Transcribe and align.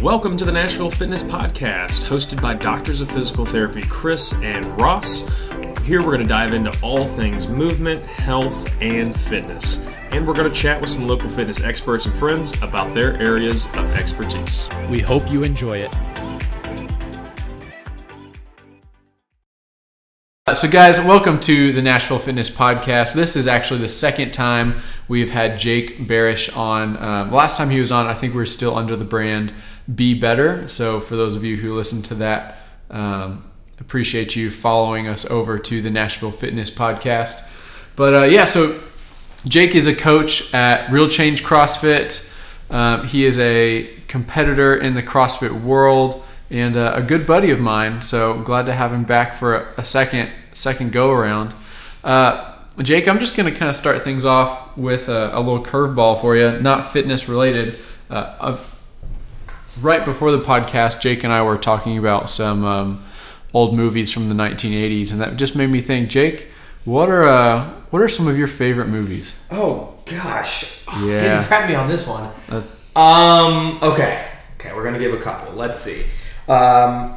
Welcome 0.00 0.38
to 0.38 0.46
the 0.46 0.52
Nashville 0.52 0.90
Fitness 0.90 1.22
Podcast, 1.22 2.06
hosted 2.06 2.40
by 2.40 2.54
Doctors 2.54 3.02
of 3.02 3.10
Physical 3.10 3.44
Therapy 3.44 3.82
Chris 3.82 4.32
and 4.42 4.80
Ross. 4.80 5.28
Here 5.84 6.00
we're 6.00 6.16
going 6.16 6.22
to 6.22 6.26
dive 6.26 6.54
into 6.54 6.74
all 6.80 7.06
things 7.06 7.46
movement, 7.46 8.02
health, 8.04 8.74
and 8.80 9.14
fitness. 9.14 9.84
And 10.12 10.26
we're 10.26 10.32
going 10.32 10.50
to 10.50 10.58
chat 10.58 10.80
with 10.80 10.88
some 10.88 11.06
local 11.06 11.28
fitness 11.28 11.62
experts 11.62 12.06
and 12.06 12.16
friends 12.16 12.54
about 12.62 12.94
their 12.94 13.14
areas 13.20 13.66
of 13.74 13.94
expertise. 13.94 14.70
We 14.88 15.00
hope 15.00 15.30
you 15.30 15.42
enjoy 15.44 15.86
it. 15.86 15.94
So, 20.54 20.66
guys, 20.66 20.98
welcome 20.98 21.38
to 21.40 21.74
the 21.74 21.82
Nashville 21.82 22.18
Fitness 22.18 22.48
Podcast. 22.48 23.14
This 23.14 23.36
is 23.36 23.46
actually 23.46 23.80
the 23.80 23.88
second 23.88 24.32
time 24.32 24.80
we've 25.08 25.30
had 25.30 25.58
Jake 25.58 25.98
Barish 25.98 26.56
on. 26.56 26.96
Um, 26.96 27.30
last 27.30 27.58
time 27.58 27.68
he 27.68 27.80
was 27.80 27.92
on, 27.92 28.06
I 28.06 28.14
think 28.14 28.34
we 28.34 28.40
are 28.40 28.46
still 28.46 28.76
under 28.76 28.96
the 28.96 29.04
brand 29.04 29.52
Be 29.92 30.14
Better. 30.14 30.68
So, 30.68 31.00
for 31.00 31.16
those 31.16 31.36
of 31.36 31.44
you 31.44 31.56
who 31.56 31.74
listen 31.74 32.02
to 32.02 32.14
that, 32.16 32.58
um, 32.90 33.44
appreciate 33.78 34.36
you 34.36 34.50
following 34.50 35.08
us 35.08 35.24
over 35.30 35.58
to 35.58 35.82
the 35.82 35.90
Nashville 35.90 36.30
Fitness 36.30 36.70
Podcast. 36.70 37.50
But 37.96 38.14
uh, 38.14 38.24
yeah, 38.24 38.44
so 38.44 38.80
Jake 39.46 39.74
is 39.74 39.86
a 39.86 39.94
coach 39.94 40.52
at 40.54 40.90
Real 40.90 41.08
Change 41.08 41.42
CrossFit. 41.42 42.32
Um, 42.70 43.06
he 43.06 43.24
is 43.24 43.38
a 43.38 43.90
competitor 44.06 44.76
in 44.76 44.94
the 44.94 45.02
CrossFit 45.02 45.62
world 45.62 46.22
and 46.50 46.76
uh, 46.76 46.92
a 46.94 47.02
good 47.02 47.26
buddy 47.26 47.50
of 47.50 47.60
mine. 47.60 48.02
So 48.02 48.40
glad 48.42 48.66
to 48.66 48.72
have 48.72 48.92
him 48.92 49.04
back 49.04 49.34
for 49.34 49.56
a, 49.56 49.74
a 49.78 49.84
second 49.84 50.30
second 50.52 50.92
go 50.92 51.10
around. 51.10 51.54
Uh, 52.02 52.56
Jake, 52.78 53.08
I'm 53.08 53.18
just 53.18 53.36
going 53.36 53.52
to 53.52 53.58
kind 53.58 53.68
of 53.68 53.76
start 53.76 54.02
things 54.02 54.24
off 54.24 54.76
with 54.76 55.08
a, 55.08 55.30
a 55.36 55.40
little 55.40 55.62
curveball 55.62 56.20
for 56.20 56.36
you, 56.36 56.60
not 56.60 56.92
fitness 56.92 57.28
related. 57.28 57.78
Uh, 58.08 58.58
right 59.80 60.04
before 60.04 60.30
the 60.32 60.38
podcast, 60.40 61.00
Jake 61.00 61.24
and 61.24 61.32
I 61.32 61.42
were 61.42 61.56
talking 61.58 61.98
about 61.98 62.28
some 62.28 62.64
um, 62.64 63.04
old 63.54 63.74
movies 63.74 64.12
from 64.12 64.28
the 64.28 64.34
1980s, 64.34 65.12
and 65.12 65.20
that 65.20 65.36
just 65.36 65.56
made 65.56 65.68
me 65.70 65.80
think, 65.80 66.10
Jake, 66.10 66.46
what 66.84 67.08
are 67.08 67.24
uh, 67.24 67.70
what 67.90 68.00
are 68.02 68.08
some 68.08 68.26
of 68.28 68.38
your 68.38 68.48
favorite 68.48 68.88
movies? 68.88 69.38
Oh 69.50 69.94
gosh, 70.06 70.84
Yeah. 71.02 71.20
didn't 71.20 71.44
prep 71.44 71.68
me 71.68 71.74
on 71.74 71.88
this 71.88 72.06
one. 72.06 72.30
Uh, 72.50 72.62
Um, 72.98 73.78
okay, 73.82 74.26
okay, 74.54 74.74
we're 74.74 74.84
gonna 74.84 74.98
give 74.98 75.12
a 75.14 75.18
couple. 75.18 75.52
Let's 75.54 75.78
see. 75.78 76.04
Um, 76.48 77.16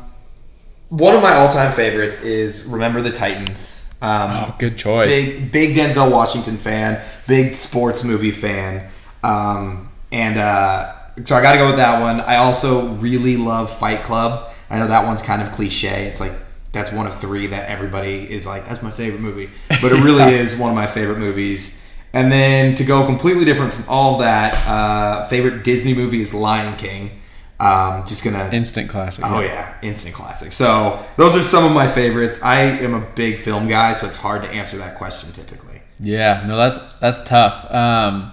one 0.89 1.15
of 1.15 1.23
my 1.23 1.33
all-time 1.33 1.71
favorites 1.71 2.21
is 2.23 2.65
Remember 2.65 3.01
the 3.01 3.11
Titans. 3.11 3.79
Um, 4.01 4.31
oh, 4.31 4.55
good 4.59 4.77
choice. 4.77 5.07
big 5.07 5.51
big 5.51 5.75
Denzel 5.75 6.11
Washington 6.11 6.57
fan, 6.57 7.01
big 7.27 7.53
sports 7.53 8.03
movie 8.03 8.31
fan, 8.31 8.89
um, 9.23 9.89
and 10.11 10.37
uh, 10.37 10.93
so 11.25 11.35
I 11.35 11.41
got 11.41 11.53
to 11.53 11.57
go 11.57 11.67
with 11.67 11.77
that 11.77 12.01
one. 12.01 12.21
I 12.21 12.37
also 12.37 12.87
really 12.95 13.37
love 13.37 13.75
Fight 13.75 14.03
Club. 14.03 14.51
I 14.69 14.79
know 14.79 14.87
that 14.87 15.05
one's 15.05 15.21
kind 15.21 15.41
of 15.41 15.51
cliche. 15.51 16.05
It's 16.05 16.19
like 16.19 16.33
that's 16.71 16.91
one 16.91 17.05
of 17.05 17.13
three 17.19 17.47
that 17.47 17.69
everybody 17.69 18.31
is 18.31 18.47
like 18.47 18.65
that's 18.65 18.81
my 18.81 18.91
favorite 18.91 19.21
movie, 19.21 19.49
but 19.81 19.91
it 19.91 20.03
really 20.03 20.33
is 20.35 20.55
one 20.55 20.69
of 20.69 20.75
my 20.75 20.87
favorite 20.87 21.19
movies. 21.19 21.79
And 22.13 22.31
then 22.31 22.75
to 22.75 22.83
go 22.83 23.05
completely 23.05 23.45
different 23.45 23.73
from 23.73 23.85
all 23.87 24.19
that, 24.19 24.67
uh, 24.67 25.27
favorite 25.27 25.63
Disney 25.63 25.95
movie 25.95 26.21
is 26.21 26.33
Lion 26.33 26.75
King. 26.77 27.19
Um, 27.59 28.05
just 28.05 28.23
gonna 28.23 28.49
Instant 28.51 28.89
classic. 28.89 29.23
Oh 29.25 29.39
yeah, 29.39 29.77
instant 29.81 30.13
classic. 30.13 30.51
So 30.51 30.99
those 31.17 31.35
are 31.35 31.43
some 31.43 31.63
of 31.63 31.71
my 31.71 31.87
favorites. 31.87 32.41
I 32.43 32.59
am 32.59 32.93
a 32.93 32.99
big 32.99 33.37
film 33.37 33.67
guy, 33.67 33.93
so 33.93 34.05
it's 34.07 34.15
hard 34.15 34.41
to 34.43 34.49
answer 34.49 34.77
that 34.77 34.97
question 34.97 35.31
typically. 35.31 35.81
Yeah, 35.99 36.43
no, 36.47 36.57
that's 36.57 36.95
that's 36.95 37.23
tough. 37.23 37.71
Um, 37.71 38.31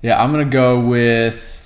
yeah, 0.00 0.22
I'm 0.22 0.30
gonna 0.30 0.44
go 0.46 0.80
with. 0.80 1.58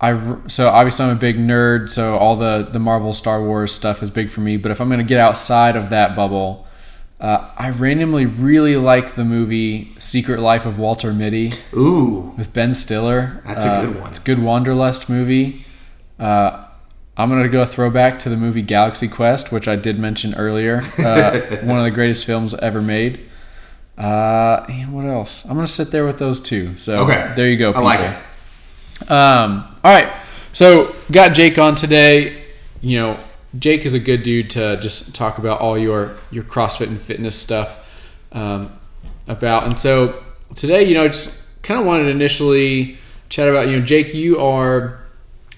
I 0.00 0.36
so 0.48 0.68
obviously 0.68 1.06
I'm 1.06 1.16
a 1.16 1.18
big 1.18 1.36
nerd, 1.38 1.88
so 1.90 2.16
all 2.16 2.36
the 2.36 2.68
the 2.70 2.78
Marvel, 2.78 3.12
Star 3.12 3.42
Wars 3.42 3.72
stuff 3.72 4.02
is 4.02 4.10
big 4.10 4.28
for 4.30 4.40
me. 4.40 4.56
But 4.56 4.70
if 4.72 4.80
I'm 4.80 4.88
gonna 4.90 5.02
get 5.04 5.18
outside 5.20 5.76
of 5.76 5.88
that 5.90 6.14
bubble, 6.16 6.66
uh, 7.20 7.48
I 7.56 7.70
randomly 7.70 8.26
really 8.26 8.76
like 8.76 9.14
the 9.14 9.24
movie 9.24 9.94
Secret 9.98 10.40
Life 10.40 10.66
of 10.66 10.78
Walter 10.78 11.12
Mitty 11.14 11.52
Ooh, 11.74 12.34
with 12.36 12.52
Ben 12.52 12.74
Stiller. 12.74 13.40
That's 13.46 13.64
a 13.64 13.68
Uh, 13.70 13.86
good 13.86 14.00
one. 14.00 14.10
It's 14.10 14.18
a 14.18 14.22
good 14.22 14.40
Wanderlust 14.40 15.08
movie. 15.08 15.64
Uh, 16.18 16.64
I'm 17.16 17.30
gonna 17.30 17.48
go 17.48 17.64
throwback 17.64 18.18
to 18.20 18.28
the 18.28 18.36
movie 18.36 18.62
Galaxy 18.62 19.06
Quest, 19.08 19.52
which 19.52 19.68
I 19.68 19.76
did 19.76 19.98
mention 19.98 20.34
earlier. 20.34 20.82
Uh, 20.98 21.40
one 21.62 21.78
of 21.78 21.84
the 21.84 21.92
greatest 21.92 22.26
films 22.26 22.52
ever 22.54 22.82
made. 22.82 23.20
Uh, 23.96 24.66
and 24.68 24.92
what 24.92 25.04
else? 25.06 25.44
I'm 25.44 25.54
gonna 25.54 25.68
sit 25.68 25.92
there 25.92 26.04
with 26.04 26.18
those 26.18 26.40
two. 26.40 26.76
So 26.76 26.98
Okay. 27.04 27.30
there 27.36 27.48
you 27.48 27.56
go. 27.56 27.70
I 27.72 27.80
like 27.80 28.00
people. 28.00 29.16
Um, 29.16 29.64
all 29.84 29.92
right. 29.92 30.10
So 30.54 30.94
got 31.12 31.34
Jake 31.34 31.58
on 31.58 31.74
today. 31.74 32.42
You 32.80 32.98
know, 32.98 33.18
Jake 33.58 33.84
is 33.84 33.92
a 33.92 34.00
good 34.00 34.22
dude 34.22 34.48
to 34.50 34.78
just 34.80 35.14
talk 35.14 35.36
about 35.36 35.60
all 35.60 35.76
your 35.76 36.16
your 36.30 36.42
CrossFit 36.42 36.86
and 36.86 36.98
fitness 36.98 37.38
stuff 37.38 37.86
um, 38.32 38.72
about. 39.28 39.64
And 39.64 39.78
so 39.78 40.24
today, 40.54 40.84
you 40.84 40.94
know, 40.94 41.06
just 41.06 41.62
kind 41.62 41.78
of 41.78 41.84
wanted 41.84 42.04
to 42.04 42.10
initially 42.10 42.96
chat 43.28 43.46
about. 43.46 43.68
You 43.68 43.78
know, 43.78 43.84
Jake, 43.84 44.14
you 44.14 44.40
are 44.40 45.00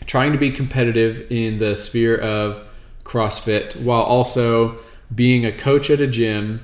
trying 0.07 0.33
to 0.33 0.39
be 0.39 0.51
competitive 0.51 1.31
in 1.31 1.59
the 1.59 1.77
sphere 1.77 2.17
of 2.17 2.67
CrossFit 3.05 3.81
while 3.81 4.03
also 4.03 4.79
being 5.15 5.47
a 5.47 5.53
coach 5.57 5.89
at 5.89 6.01
a 6.01 6.07
gym 6.07 6.61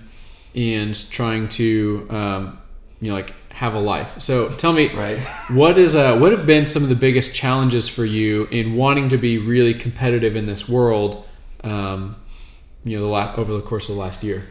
and 0.57 1.09
trying 1.11 1.49
to 1.49 2.09
um, 2.11 2.59
you 3.01 3.09
know 3.11 3.15
like 3.15 3.35
have 3.55 3.75
a 3.75 3.79
life. 3.79 4.21
So 4.21 4.49
tell 4.51 4.73
me, 4.73 4.89
Right. 4.95 5.19
what 5.51 5.79
is 5.79 5.95
uh, 5.95 6.19
what 6.19 6.33
have 6.33 6.47
been 6.47 6.67
some 6.67 6.83
of 6.83 6.89
the 6.89 6.95
biggest 6.95 7.35
challenges 7.35 7.89
for 7.89 8.05
you 8.05 8.47
in 8.51 8.77
wanting 8.77 9.09
to 9.11 9.19
be 9.19 9.39
really 9.39 9.75
competitive 9.75 10.37
in 10.37 10.47
this 10.47 10.69
world? 10.69 11.25
Um, 11.65 12.17
you 12.85 12.97
know, 12.97 13.05
the 13.05 13.09
la- 13.11 13.35
over 13.37 13.53
the 13.53 13.61
course 13.63 13.89
of 13.89 13.95
the 13.95 14.01
last 14.01 14.25
year. 14.25 14.43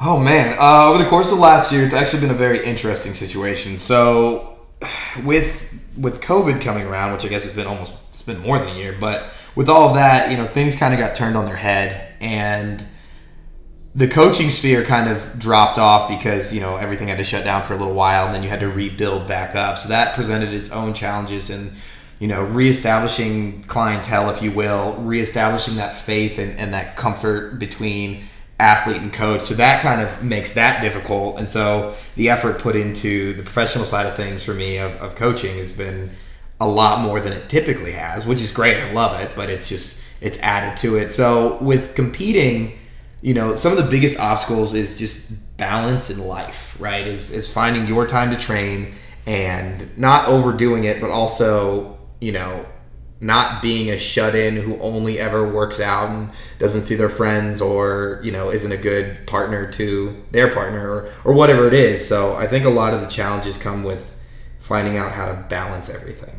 Oh 0.00 0.20
man, 0.20 0.56
uh, 0.60 0.88
over 0.88 1.02
the 1.02 1.08
course 1.08 1.30
of 1.30 1.38
the 1.38 1.42
last 1.42 1.72
year, 1.72 1.82
it's 1.84 1.94
actually 1.94 2.20
been 2.20 2.30
a 2.30 2.34
very 2.34 2.64
interesting 2.64 3.14
situation. 3.14 3.76
So, 3.76 4.58
with 5.24 5.72
with 5.96 6.20
COVID 6.20 6.60
coming 6.60 6.86
around, 6.86 7.12
which 7.14 7.24
I 7.24 7.28
guess 7.28 7.44
has 7.44 7.54
been 7.54 7.66
almost 7.66 7.94
it's 8.10 8.22
been 8.22 8.40
more 8.40 8.58
than 8.58 8.68
a 8.68 8.74
year, 8.74 8.96
but 9.00 9.30
with 9.54 9.68
all 9.70 9.88
of 9.88 9.94
that, 9.94 10.30
you 10.30 10.36
know, 10.36 10.46
things 10.46 10.76
kind 10.76 10.92
of 10.92 11.00
got 11.00 11.14
turned 11.16 11.36
on 11.36 11.46
their 11.46 11.56
head, 11.56 12.12
and 12.20 12.86
the 13.96 14.06
coaching 14.06 14.50
sphere 14.50 14.84
kind 14.84 15.08
of 15.08 15.38
dropped 15.38 15.78
off 15.78 16.06
because 16.06 16.52
you 16.52 16.60
know 16.60 16.76
everything 16.76 17.08
had 17.08 17.16
to 17.16 17.24
shut 17.24 17.44
down 17.44 17.62
for 17.62 17.72
a 17.72 17.76
little 17.78 17.94
while, 17.94 18.26
and 18.26 18.34
then 18.34 18.42
you 18.42 18.48
had 18.50 18.60
to 18.60 18.68
rebuild 18.68 19.26
back 19.26 19.56
up. 19.56 19.78
So 19.78 19.88
that 19.88 20.14
presented 20.14 20.52
its 20.52 20.70
own 20.70 20.92
challenges 20.92 21.48
and 21.48 21.72
you 22.18 22.28
know 22.28 22.44
reestablishing 22.44 23.62
clientele, 23.64 24.28
if 24.28 24.42
you 24.42 24.52
will, 24.52 24.96
reestablishing 24.96 25.76
that 25.76 25.96
faith 25.96 26.38
and, 26.38 26.58
and 26.58 26.74
that 26.74 26.96
comfort 26.96 27.58
between 27.58 28.24
athlete 28.60 29.00
and 29.00 29.12
coach. 29.12 29.44
So 29.44 29.54
that 29.54 29.82
kind 29.82 30.02
of 30.02 30.22
makes 30.22 30.52
that 30.54 30.82
difficult. 30.82 31.38
And 31.38 31.48
so 31.48 31.94
the 32.16 32.28
effort 32.28 32.58
put 32.58 32.76
into 32.76 33.32
the 33.32 33.42
professional 33.42 33.86
side 33.86 34.06
of 34.06 34.14
things 34.14 34.44
for 34.44 34.54
me 34.54 34.76
of, 34.76 34.92
of 34.96 35.14
coaching 35.14 35.56
has 35.56 35.72
been 35.72 36.10
a 36.58 36.66
lot 36.66 37.00
more 37.00 37.20
than 37.20 37.32
it 37.32 37.50
typically 37.50 37.92
has, 37.92 38.26
which 38.26 38.40
is 38.40 38.52
great. 38.52 38.82
I 38.82 38.92
love 38.92 39.18
it, 39.20 39.32
but 39.34 39.48
it's 39.48 39.70
just 39.70 40.04
it's 40.20 40.38
added 40.40 40.76
to 40.78 40.96
it. 40.96 41.12
So 41.12 41.56
with 41.62 41.94
competing, 41.94 42.78
you 43.26 43.34
know, 43.34 43.56
some 43.56 43.76
of 43.76 43.78
the 43.82 43.90
biggest 43.90 44.20
obstacles 44.20 44.72
is 44.72 44.96
just 44.96 45.56
balance 45.56 46.10
in 46.10 46.20
life, 46.20 46.76
right? 46.78 47.04
Is 47.04 47.32
is 47.32 47.52
finding 47.52 47.88
your 47.88 48.06
time 48.06 48.30
to 48.30 48.36
train 48.38 48.92
and 49.26 49.84
not 49.98 50.28
overdoing 50.28 50.84
it, 50.84 51.00
but 51.00 51.10
also, 51.10 51.98
you 52.20 52.30
know, 52.30 52.64
not 53.20 53.62
being 53.62 53.90
a 53.90 53.98
shut-in 53.98 54.54
who 54.54 54.78
only 54.78 55.18
ever 55.18 55.52
works 55.52 55.80
out 55.80 56.08
and 56.10 56.30
doesn't 56.60 56.82
see 56.82 56.94
their 56.94 57.08
friends 57.08 57.60
or 57.60 58.20
you 58.22 58.30
know 58.30 58.50
isn't 58.50 58.70
a 58.70 58.76
good 58.76 59.26
partner 59.26 59.68
to 59.72 60.22
their 60.30 60.52
partner 60.52 60.88
or, 60.88 61.12
or 61.24 61.32
whatever 61.32 61.66
it 61.66 61.72
is 61.72 62.06
so 62.06 62.36
i 62.36 62.46
think 62.46 62.66
a 62.66 62.68
lot 62.68 62.92
of 62.92 63.00
the 63.00 63.06
challenges 63.06 63.56
come 63.56 63.82
with 63.82 64.14
finding 64.58 64.98
out 64.98 65.12
how 65.12 65.26
to 65.26 65.34
balance 65.48 65.88
everything 65.88 66.38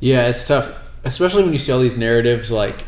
Yeah, 0.00 0.28
it's 0.28 0.48
tough, 0.48 0.66
especially 1.04 1.42
when 1.44 1.52
you 1.52 1.58
see 1.58 1.72
all 1.72 1.80
these 1.80 1.98
narratives 1.98 2.50
like 2.50 2.84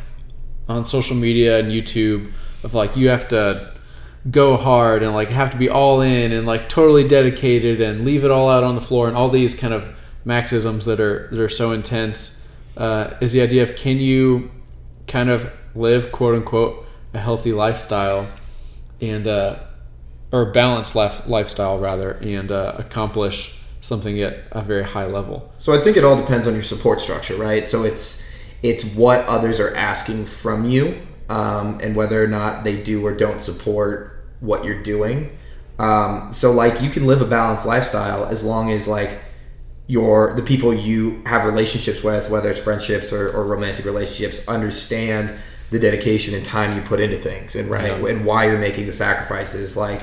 on 0.68 0.84
social 0.84 1.16
media 1.16 1.58
and 1.60 1.70
YouTube 1.70 2.32
of 2.66 2.74
like 2.74 2.96
you 2.96 3.08
have 3.08 3.28
to 3.28 3.72
go 4.28 4.56
hard 4.56 5.04
and 5.04 5.14
like 5.14 5.28
have 5.28 5.52
to 5.52 5.56
be 5.56 5.68
all 5.68 6.00
in 6.00 6.32
and 6.32 6.46
like 6.46 6.68
totally 6.68 7.06
dedicated 7.06 7.80
and 7.80 8.04
leave 8.04 8.24
it 8.24 8.30
all 8.30 8.50
out 8.50 8.64
on 8.64 8.74
the 8.74 8.80
floor 8.80 9.06
and 9.06 9.16
all 9.16 9.28
these 9.28 9.58
kind 9.58 9.72
of 9.72 9.94
maxims 10.24 10.84
that 10.84 10.98
are 10.98 11.28
that 11.30 11.40
are 11.40 11.48
so 11.48 11.70
intense. 11.70 12.46
Uh, 12.76 13.16
is 13.22 13.32
the 13.32 13.40
idea 13.40 13.62
of 13.62 13.74
can 13.76 13.98
you 13.98 14.50
kind 15.06 15.30
of 15.30 15.50
live 15.74 16.10
quote 16.10 16.34
unquote 16.34 16.84
a 17.14 17.18
healthy 17.18 17.52
lifestyle 17.52 18.26
and 19.00 19.28
uh, 19.28 19.56
or 20.32 20.46
balanced 20.46 20.96
life, 20.96 21.26
lifestyle 21.28 21.78
rather 21.78 22.12
and 22.20 22.50
uh, 22.50 22.74
accomplish 22.76 23.56
something 23.80 24.20
at 24.20 24.38
a 24.50 24.60
very 24.60 24.82
high 24.82 25.06
level. 25.06 25.52
So 25.58 25.72
I 25.72 25.82
think 25.82 25.96
it 25.96 26.02
all 26.04 26.16
depends 26.16 26.48
on 26.48 26.54
your 26.54 26.64
support 26.64 27.00
structure, 27.00 27.36
right? 27.36 27.66
So 27.68 27.84
it's 27.84 28.26
it's 28.62 28.84
what 28.96 29.24
others 29.26 29.60
are 29.60 29.72
asking 29.76 30.26
from 30.26 30.64
you, 30.64 31.00
um, 31.28 31.78
and 31.82 31.96
whether 31.96 32.22
or 32.22 32.26
not 32.26 32.64
they 32.64 32.80
do 32.82 33.04
or 33.04 33.14
don't 33.14 33.40
support 33.42 34.24
what 34.40 34.64
you're 34.64 34.82
doing. 34.82 35.36
Um, 35.78 36.32
so 36.32 36.52
like 36.52 36.80
you 36.80 36.90
can 36.90 37.06
live 37.06 37.20
a 37.20 37.26
balanced 37.26 37.66
lifestyle 37.66 38.24
as 38.24 38.42
long 38.44 38.70
as 38.70 38.88
like 38.88 39.18
your 39.88 40.34
the 40.34 40.42
people 40.42 40.72
you 40.74 41.22
have 41.26 41.44
relationships 41.44 42.02
with, 42.02 42.30
whether 42.30 42.50
it's 42.50 42.60
friendships 42.60 43.12
or, 43.12 43.28
or 43.30 43.44
romantic 43.44 43.84
relationships, 43.84 44.46
understand 44.48 45.34
the 45.70 45.78
dedication 45.78 46.34
and 46.34 46.44
time 46.44 46.76
you 46.76 46.82
put 46.82 47.00
into 47.00 47.16
things 47.16 47.56
and 47.56 47.68
right 47.68 48.00
Yeah. 48.00 48.08
and 48.08 48.24
why 48.24 48.46
you're 48.46 48.58
making 48.58 48.86
the 48.86 48.92
sacrifices. 48.92 49.76
Like, 49.76 50.02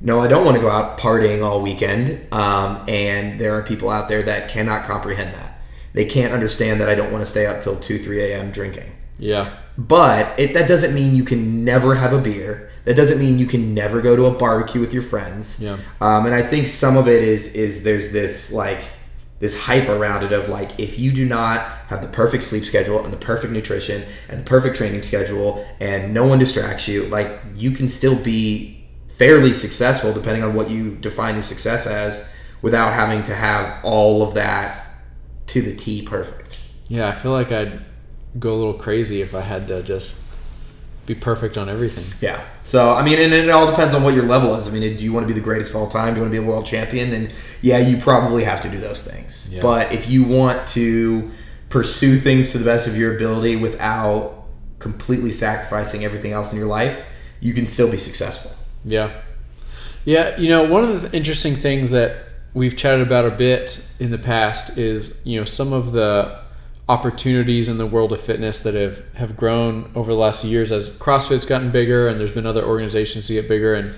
no, 0.00 0.20
I 0.20 0.28
don't 0.28 0.44
want 0.44 0.56
to 0.56 0.60
go 0.60 0.70
out 0.70 0.98
partying 0.98 1.42
all 1.42 1.60
weekend. 1.60 2.32
Um, 2.32 2.84
and 2.88 3.40
there 3.40 3.54
are 3.54 3.62
people 3.62 3.90
out 3.90 4.08
there 4.08 4.22
that 4.22 4.48
cannot 4.48 4.84
comprehend 4.84 5.34
that. 5.34 5.60
They 5.94 6.04
can't 6.04 6.32
understand 6.32 6.80
that 6.80 6.88
I 6.88 6.94
don't 6.94 7.10
want 7.10 7.24
to 7.24 7.30
stay 7.30 7.46
up 7.46 7.60
till 7.60 7.76
two, 7.76 7.98
three 7.98 8.20
a.m. 8.20 8.50
drinking. 8.52 8.92
Yeah. 9.18 9.56
But 9.76 10.38
it, 10.38 10.54
that 10.54 10.68
doesn't 10.68 10.94
mean 10.94 11.14
you 11.14 11.24
can 11.24 11.64
never 11.64 11.94
have 11.94 12.12
a 12.12 12.20
beer. 12.20 12.70
That 12.84 12.94
doesn't 12.94 13.18
mean 13.18 13.38
you 13.38 13.46
can 13.46 13.74
never 13.74 14.00
go 14.00 14.16
to 14.16 14.26
a 14.26 14.30
barbecue 14.30 14.80
with 14.80 14.92
your 14.92 15.02
friends. 15.02 15.60
Yeah. 15.60 15.76
Um, 16.00 16.26
and 16.26 16.34
I 16.34 16.42
think 16.42 16.68
some 16.68 16.96
of 16.96 17.06
it 17.08 17.22
is 17.22 17.54
is 17.54 17.82
there's 17.82 18.12
this 18.12 18.52
like 18.52 18.80
this 19.40 19.60
hype 19.60 19.88
around 19.88 20.24
it 20.24 20.32
of 20.32 20.48
like 20.48 20.78
if 20.80 20.98
you 20.98 21.12
do 21.12 21.24
not 21.24 21.60
have 21.88 22.02
the 22.02 22.08
perfect 22.08 22.42
sleep 22.42 22.64
schedule 22.64 23.04
and 23.04 23.12
the 23.12 23.18
perfect 23.18 23.52
nutrition 23.52 24.02
and 24.28 24.40
the 24.40 24.44
perfect 24.44 24.76
training 24.76 25.02
schedule 25.02 25.64
and 25.80 26.12
no 26.12 26.26
one 26.26 26.38
distracts 26.38 26.88
you, 26.88 27.04
like 27.04 27.40
you 27.54 27.70
can 27.70 27.86
still 27.86 28.16
be 28.16 28.84
fairly 29.08 29.52
successful 29.52 30.12
depending 30.12 30.42
on 30.42 30.54
what 30.54 30.70
you 30.70 30.96
define 30.96 31.34
your 31.34 31.42
success 31.42 31.86
as 31.86 32.28
without 32.62 32.92
having 32.92 33.22
to 33.22 33.34
have 33.34 33.84
all 33.84 34.22
of 34.22 34.34
that 34.34 34.86
to 35.46 35.62
the 35.62 35.74
T 35.74 36.02
perfect. 36.02 36.60
Yeah, 36.88 37.08
I 37.08 37.14
feel 37.14 37.32
like 37.32 37.52
I'd 37.52 37.84
go 38.38 38.54
a 38.54 38.56
little 38.56 38.74
crazy 38.74 39.22
if 39.22 39.34
I 39.34 39.40
had 39.40 39.68
to 39.68 39.82
just 39.82 40.24
be 41.06 41.14
perfect 41.14 41.56
on 41.56 41.68
everything. 41.68 42.04
Yeah. 42.20 42.44
So 42.62 42.92
I 42.92 43.02
mean, 43.02 43.18
and 43.18 43.32
it 43.32 43.48
all 43.48 43.70
depends 43.70 43.94
on 43.94 44.02
what 44.02 44.14
your 44.14 44.24
level 44.24 44.54
is. 44.56 44.68
I 44.68 44.72
mean, 44.72 44.96
do 44.96 45.04
you 45.04 45.12
want 45.12 45.24
to 45.24 45.32
be 45.32 45.38
the 45.38 45.44
greatest 45.44 45.70
of 45.70 45.76
all 45.76 45.88
time? 45.88 46.14
Do 46.14 46.18
you 46.18 46.22
want 46.22 46.32
to 46.34 46.40
be 46.40 46.44
a 46.44 46.48
world 46.48 46.66
champion? 46.66 47.10
Then 47.10 47.32
yeah, 47.62 47.78
you 47.78 47.96
probably 47.96 48.44
have 48.44 48.60
to 48.62 48.68
do 48.68 48.78
those 48.78 49.02
things. 49.02 49.52
Yeah. 49.52 49.62
But 49.62 49.92
if 49.92 50.08
you 50.08 50.24
want 50.24 50.66
to 50.68 51.30
pursue 51.68 52.16
things 52.18 52.52
to 52.52 52.58
the 52.58 52.64
best 52.64 52.86
of 52.86 52.96
your 52.96 53.14
ability 53.14 53.56
without 53.56 54.44
completely 54.78 55.32
sacrificing 55.32 56.04
everything 56.04 56.32
else 56.32 56.52
in 56.52 56.58
your 56.58 56.68
life, 56.68 57.08
you 57.40 57.52
can 57.52 57.66
still 57.66 57.90
be 57.90 57.98
successful. 57.98 58.52
Yeah. 58.84 59.22
Yeah, 60.04 60.38
you 60.38 60.48
know, 60.48 60.66
one 60.66 60.84
of 60.84 61.02
the 61.02 61.16
interesting 61.16 61.54
things 61.54 61.90
that 61.90 62.24
we've 62.54 62.76
chatted 62.76 63.06
about 63.06 63.26
a 63.26 63.30
bit 63.30 63.92
in 64.00 64.10
the 64.10 64.18
past 64.18 64.78
is, 64.78 65.20
you 65.26 65.38
know, 65.38 65.44
some 65.44 65.72
of 65.72 65.92
the 65.92 66.40
opportunities 66.88 67.68
in 67.68 67.76
the 67.76 67.86
world 67.86 68.12
of 68.12 68.20
fitness 68.20 68.60
that 68.60 68.74
have, 68.74 69.02
have 69.14 69.36
grown 69.36 69.90
over 69.94 70.12
the 70.12 70.18
last 70.18 70.44
years 70.44 70.72
as 70.72 70.98
CrossFit's 70.98 71.44
gotten 71.44 71.70
bigger 71.70 72.08
and 72.08 72.18
there's 72.18 72.32
been 72.32 72.46
other 72.46 72.64
organizations 72.64 73.26
to 73.26 73.34
get 73.34 73.48
bigger 73.48 73.74
and 73.74 73.94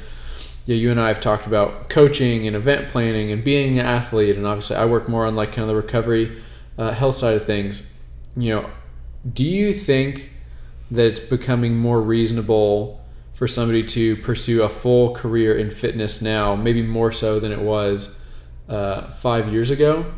yeah, 0.66 0.76
you 0.76 0.90
and 0.90 1.00
I 1.00 1.08
have 1.08 1.20
talked 1.20 1.46
about 1.46 1.88
coaching 1.88 2.46
and 2.46 2.54
event 2.56 2.88
planning 2.88 3.30
and 3.30 3.42
being 3.44 3.78
an 3.78 3.86
athlete 3.86 4.36
and 4.36 4.46
obviously 4.46 4.76
I 4.76 4.86
work 4.86 5.08
more 5.08 5.24
on 5.24 5.36
like 5.36 5.52
kind 5.52 5.62
of 5.62 5.68
the 5.68 5.76
recovery 5.76 6.42
uh, 6.76 6.92
health 6.92 7.14
side 7.14 7.34
of 7.34 7.44
things. 7.44 7.98
You 8.36 8.54
know, 8.54 8.70
do 9.32 9.44
you 9.44 9.72
think 9.72 10.30
that 10.90 11.06
it's 11.06 11.20
becoming 11.20 11.76
more 11.76 12.00
reasonable 12.00 13.00
for 13.32 13.46
somebody 13.46 13.84
to 13.84 14.16
pursue 14.16 14.62
a 14.62 14.68
full 14.68 15.14
career 15.14 15.56
in 15.56 15.70
fitness 15.70 16.20
now, 16.20 16.56
maybe 16.56 16.82
more 16.82 17.12
so 17.12 17.38
than 17.38 17.52
it 17.52 17.60
was 17.60 18.22
uh, 18.68 19.08
five 19.08 19.52
years 19.52 19.70
ago? 19.70 20.12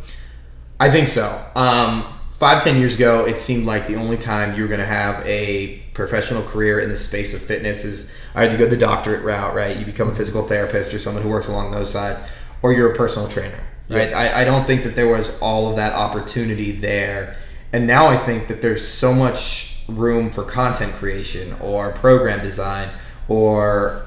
I 0.81 0.91
think 0.91 1.09
so. 1.09 1.45
Um, 1.55 2.05
five, 2.43 2.61
ten 2.61 2.77
years 2.77 2.97
ago, 2.97 3.25
it 3.25 3.39
seemed 3.39 3.67
like 3.67 3.87
the 3.87 3.95
only 3.95 4.17
time 4.17 4.57
you 4.57 4.63
were 4.63 4.69
going 4.69 4.81
to 4.81 4.85
have 4.85 5.25
a 5.25 5.81
professional 5.95 6.43
career 6.43 6.81
in 6.81 6.89
the 6.89 6.97
space 6.97 7.35
of 7.35 7.41
fitness 7.41 7.85
is 7.85 8.13
either 8.35 8.51
you 8.51 8.59
go 8.59 8.67
the 8.69 8.77
doctorate 8.77 9.23
route, 9.23 9.55
right? 9.55 9.77
You 9.77 9.87
become 9.87 10.09
a 10.09 10.15
physical 10.15 10.43
therapist 10.43 10.93
or 10.93 10.99
someone 10.99 11.23
who 11.23 11.29
works 11.29 11.47
along 11.47 11.71
those 11.71 11.89
sides, 11.89 12.21
or 12.61 12.73
you're 12.73 12.91
a 12.91 12.97
personal 12.97 13.29
trainer, 13.29 13.61
right? 13.89 14.13
I, 14.13 14.41
I 14.41 14.45
don't 14.45 14.67
think 14.67 14.83
that 14.83 14.97
there 14.97 15.07
was 15.07 15.41
all 15.41 15.71
of 15.71 15.77
that 15.77 15.93
opportunity 15.93 16.73
there. 16.73 17.37
And 17.73 17.87
now 17.87 18.09
I 18.09 18.17
think 18.17 18.49
that 18.49 18.61
there's 18.61 18.85
so 18.85 19.15
much 19.15 19.85
room 19.87 20.33
for 20.33 20.43
content 20.43 20.95
creation 20.95 21.55
or 21.61 21.93
program 21.93 22.43
design 22.43 22.91
or 23.29 24.05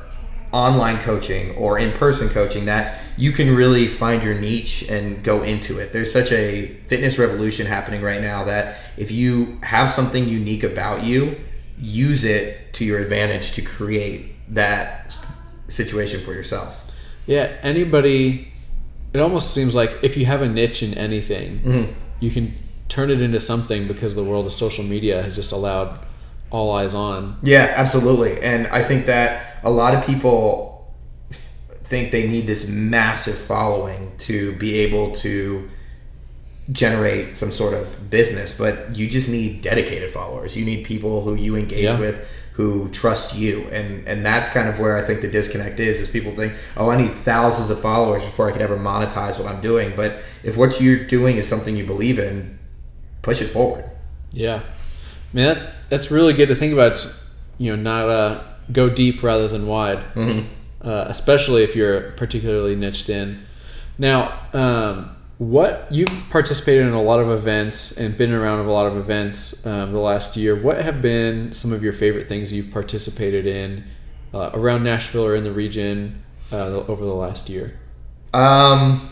online 0.56 1.00
coaching 1.00 1.54
or 1.58 1.78
in-person 1.78 2.30
coaching 2.30 2.64
that 2.64 2.98
you 3.18 3.34
can 3.34 3.54
really 3.54 3.90
find 3.90 4.24
your 4.24 4.34
niche 4.34 4.90
and 4.90 5.22
go 5.22 5.44
into 5.44 5.78
it. 5.80 5.92
There's 5.92 6.10
such 6.12 6.32
a 6.32 6.68
fitness 6.86 7.20
revolution 7.20 7.68
happening 7.68 8.02
right 8.02 8.22
now 8.22 8.46
that 8.46 8.78
if 8.96 9.12
you 9.12 9.60
have 9.64 9.90
something 9.90 10.30
unique 10.30 10.64
about 10.64 11.04
you, 11.04 11.36
use 11.78 12.24
it 12.24 12.74
to 12.76 12.86
your 12.86 13.00
advantage 13.00 13.52
to 13.52 13.62
create 13.62 14.32
that 14.54 15.18
situation 15.68 16.22
for 16.22 16.32
yourself. 16.32 16.90
Yeah, 17.26 17.58
anybody. 17.62 18.54
It 19.14 19.20
almost 19.20 19.54
seems 19.54 19.76
like 19.76 19.92
if 20.04 20.16
you 20.16 20.26
have 20.26 20.42
a 20.42 20.48
niche 20.48 20.84
in 20.84 20.94
anything, 20.94 21.60
mm-hmm. 21.60 21.92
you 22.22 22.32
can 22.32 22.54
turn 22.88 23.10
it 23.10 23.22
into 23.22 23.42
something 23.42 23.90
because 23.90 24.16
the 24.16 24.24
world 24.24 24.46
of 24.46 24.54
social 24.54 24.86
media 24.86 25.22
has 25.22 25.36
just 25.36 25.52
allowed 25.52 26.00
all 26.52 26.72
eyes 26.72 26.94
on. 26.94 27.38
Yeah, 27.44 27.74
absolutely. 27.76 28.42
And 28.42 28.68
I 28.68 28.84
think 28.84 29.06
that 29.08 29.58
a 29.64 29.70
lot 29.70 29.94
of 29.96 30.06
people 30.06 30.94
think 31.84 32.12
they 32.12 32.28
need 32.28 32.48
this 32.48 32.70
massive 32.70 33.36
following 33.38 34.12
to 34.18 34.54
be 34.54 34.76
able 34.80 35.12
to 35.12 35.70
generate 36.72 37.38
some 37.38 37.52
sort 37.52 37.74
of 37.74 38.10
business, 38.10 38.52
but 38.54 38.96
you 38.98 39.08
just 39.08 39.30
need 39.30 39.62
dedicated 39.62 40.10
followers. 40.10 40.56
You 40.58 40.66
need 40.66 40.84
people 40.84 41.22
who 41.22 41.36
you 41.36 41.56
engage 41.56 41.84
Yeah. 41.92 42.00
with 42.00 42.26
who 42.54 42.90
trust 42.90 43.36
you. 43.36 43.68
And 43.72 44.08
and 44.08 44.26
that's 44.26 44.50
kind 44.50 44.68
of 44.70 44.80
where 44.80 44.98
I 44.98 45.02
think 45.02 45.22
the 45.22 45.28
disconnect 45.28 45.80
is 45.80 46.00
is 46.00 46.08
people 46.08 46.32
think, 46.32 46.54
"Oh, 46.78 46.90
I 46.90 46.96
need 46.96 47.12
thousands 47.12 47.70
of 47.70 47.80
followers 47.82 48.24
before 48.24 48.48
I 48.50 48.52
can 48.52 48.62
ever 48.62 48.78
monetize 48.78 49.38
what 49.38 49.48
I'm 49.52 49.62
doing." 49.62 49.94
But 49.96 50.22
if 50.44 50.56
what 50.58 50.80
you're 50.82 51.04
doing 51.06 51.38
is 51.38 51.48
something 51.48 51.76
you 51.76 51.86
believe 51.86 52.18
in, 52.18 52.58
push 53.22 53.42
it 53.42 53.48
forward. 53.48 53.84
Yeah, 54.32 54.62
man, 55.34 55.56
that, 55.58 55.75
that's 55.90 56.12
really 56.12 56.34
good 56.34 56.48
to 56.50 56.56
think 56.56 56.74
about. 56.74 56.94
It's, 56.94 57.30
you 57.58 57.76
know, 57.76 57.82
not 57.82 58.10
uh, 58.10 58.44
go 58.72 58.90
deep 58.90 59.24
rather 59.24 59.48
than 59.48 59.68
wide, 59.68 60.00
uh, 60.82 61.06
especially 61.08 61.64
if 61.64 61.76
you're 61.76 62.12
particularly 62.12 62.76
niched 62.76 63.10
in. 63.10 63.38
Now, 63.98 64.40
um, 64.54 65.16
what 65.38 65.88
you've 65.92 66.30
participated 66.30 66.88
in 66.88 66.94
a 66.94 67.02
lot 67.02 67.20
of 67.20 67.30
events 67.30 67.98
and 67.98 68.18
been 68.18 68.32
around 68.32 68.66
a 68.66 68.72
lot 68.72 68.86
of 68.86 68.98
events 68.98 69.66
um, 69.66 69.92
the 69.92 70.00
last 70.00 70.38
year. 70.38 70.56
What 70.56 70.82
have 70.82 71.02
been 71.02 71.54
some 71.54 71.74
of 71.74 71.84
your 71.84 71.94
favorite 71.94 72.28
things 72.28 72.54
you've 72.54 72.72
participated 72.72 73.46
in 73.46 73.84
uh, 74.34 74.52
around 74.54 74.84
Nashville 74.84 75.26
or 75.26 75.36
in 75.36 75.44
the 75.44 75.52
region 75.52 76.24
uh, 76.52 76.68
over 76.88 77.04
the 77.04 77.14
last 77.14 77.50
year? 77.50 77.78
Um, 78.34 79.10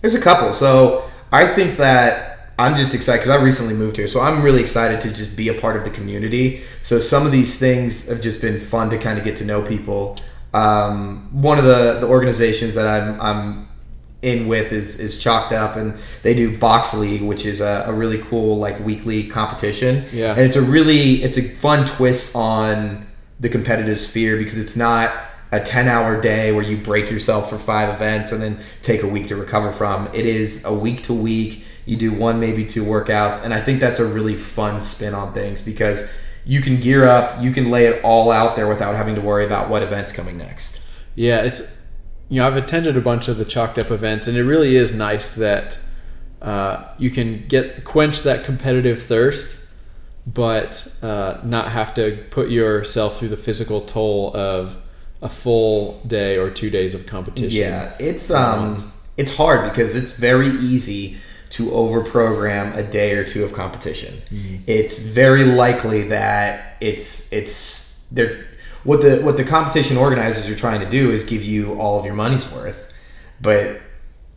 there's 0.00 0.14
a 0.14 0.20
couple. 0.20 0.52
So 0.52 1.04
I 1.30 1.46
think 1.46 1.76
that 1.76 2.35
I'm 2.58 2.74
just 2.76 2.94
excited 2.94 3.20
because 3.22 3.38
I 3.38 3.42
recently 3.42 3.74
moved 3.74 3.96
here, 3.96 4.08
so 4.08 4.20
I'm 4.20 4.42
really 4.42 4.60
excited 4.62 5.00
to 5.02 5.12
just 5.12 5.36
be 5.36 5.48
a 5.48 5.54
part 5.54 5.76
of 5.76 5.84
the 5.84 5.90
community. 5.90 6.62
So 6.82 6.98
some 7.00 7.26
of 7.26 7.32
these 7.32 7.58
things 7.58 8.08
have 8.08 8.20
just 8.20 8.40
been 8.40 8.58
fun 8.60 8.88
to 8.90 8.98
kind 8.98 9.18
of 9.18 9.24
get 9.24 9.36
to 9.36 9.44
know 9.44 9.62
people. 9.62 10.16
Um, 10.54 11.28
one 11.32 11.58
of 11.58 11.64
the 11.64 11.98
the 12.00 12.06
organizations 12.06 12.74
that 12.74 12.86
I'm 12.86 13.20
I'm 13.20 13.68
in 14.22 14.48
with 14.48 14.72
is 14.72 14.98
is 14.98 15.18
chalked 15.18 15.52
up 15.52 15.76
and 15.76 15.94
they 16.22 16.32
do 16.32 16.56
box 16.56 16.94
league 16.94 17.20
which 17.20 17.44
is 17.44 17.60
a, 17.60 17.84
a 17.86 17.92
really 17.92 18.16
cool 18.18 18.56
like 18.56 18.80
weekly 18.80 19.28
competition 19.28 20.04
Yeah. 20.10 20.30
and 20.32 20.40
it's 20.40 20.56
a 20.56 20.62
really 20.62 21.22
it's 21.22 21.36
a 21.36 21.42
fun 21.42 21.84
twist 21.84 22.34
on 22.34 23.06
the 23.38 23.50
competitive 23.50 23.98
sphere 23.98 24.38
because 24.38 24.56
it's 24.56 24.74
not 24.74 25.12
a 25.52 25.60
10 25.60 25.86
hour 25.86 26.18
day 26.18 26.50
where 26.50 26.64
you 26.64 26.78
break 26.78 27.10
yourself 27.10 27.50
for 27.50 27.58
five 27.58 27.90
events 27.94 28.32
and 28.32 28.40
then 28.42 28.58
take 28.80 29.02
a 29.02 29.06
week 29.06 29.26
to 29.28 29.36
recover 29.36 29.70
from 29.70 30.08
it 30.14 30.24
is 30.24 30.64
a 30.64 30.72
week 30.72 31.02
to 31.02 31.12
week 31.12 31.62
you 31.86 31.96
do 31.96 32.12
one 32.12 32.38
maybe 32.38 32.64
two 32.64 32.84
workouts 32.84 33.42
and 33.42 33.54
i 33.54 33.60
think 33.60 33.80
that's 33.80 33.98
a 33.98 34.06
really 34.06 34.36
fun 34.36 34.78
spin 34.78 35.14
on 35.14 35.32
things 35.32 35.62
because 35.62 36.12
you 36.44 36.60
can 36.60 36.78
gear 36.78 37.06
up 37.06 37.40
you 37.40 37.50
can 37.50 37.70
lay 37.70 37.86
it 37.86 38.04
all 38.04 38.30
out 38.30 38.54
there 38.54 38.68
without 38.68 38.94
having 38.94 39.14
to 39.14 39.20
worry 39.20 39.44
about 39.44 39.70
what 39.70 39.82
event's 39.82 40.12
coming 40.12 40.36
next 40.36 40.86
Yeah, 41.16 41.42
it's 41.42 41.76
you 42.28 42.40
know 42.40 42.46
I've 42.46 42.56
attended 42.56 42.96
a 42.96 43.00
bunch 43.00 43.26
of 43.26 43.38
the 43.38 43.44
chalked 43.44 43.78
up 43.78 43.90
events, 43.90 44.28
and 44.28 44.36
it 44.36 44.44
really 44.44 44.76
is 44.76 44.94
nice 44.94 45.32
that 45.32 45.78
uh, 46.40 46.84
you 46.98 47.10
can 47.10 47.46
get 47.48 47.84
quench 47.84 48.22
that 48.22 48.44
competitive 48.44 49.02
thirst, 49.02 49.66
but 50.26 50.98
uh, 51.02 51.38
not 51.42 51.72
have 51.72 51.94
to 51.94 52.24
put 52.30 52.50
yourself 52.50 53.18
through 53.18 53.28
the 53.28 53.36
physical 53.36 53.80
toll 53.80 54.36
of 54.36 54.76
a 55.22 55.28
full 55.28 56.02
day 56.06 56.36
or 56.36 56.50
two 56.50 56.68
days 56.68 56.94
of 56.94 57.06
competition. 57.06 57.58
Yeah, 57.58 57.94
it's 57.98 58.30
um, 58.30 58.76
it's 59.16 59.34
hard 59.34 59.70
because 59.70 59.96
it's 59.96 60.12
very 60.12 60.50
easy 60.50 61.16
to 61.56 61.70
overprogram 61.70 62.76
a 62.76 62.82
day 62.82 63.14
or 63.14 63.24
two 63.24 63.42
of 63.42 63.54
competition. 63.54 64.14
Mm-hmm. 64.30 64.56
It's 64.66 64.98
very 64.98 65.44
likely 65.44 66.08
that 66.08 66.76
it's 66.80 67.32
it's 67.32 68.06
they're 68.12 68.46
what 68.84 69.00
the 69.00 69.22
what 69.22 69.38
the 69.38 69.44
competition 69.44 69.96
organizers 69.96 70.50
are 70.50 70.54
trying 70.54 70.80
to 70.80 70.88
do 70.88 71.10
is 71.10 71.24
give 71.24 71.42
you 71.42 71.80
all 71.80 71.98
of 71.98 72.04
your 72.04 72.14
money's 72.14 72.50
worth, 72.52 72.92
but 73.40 73.80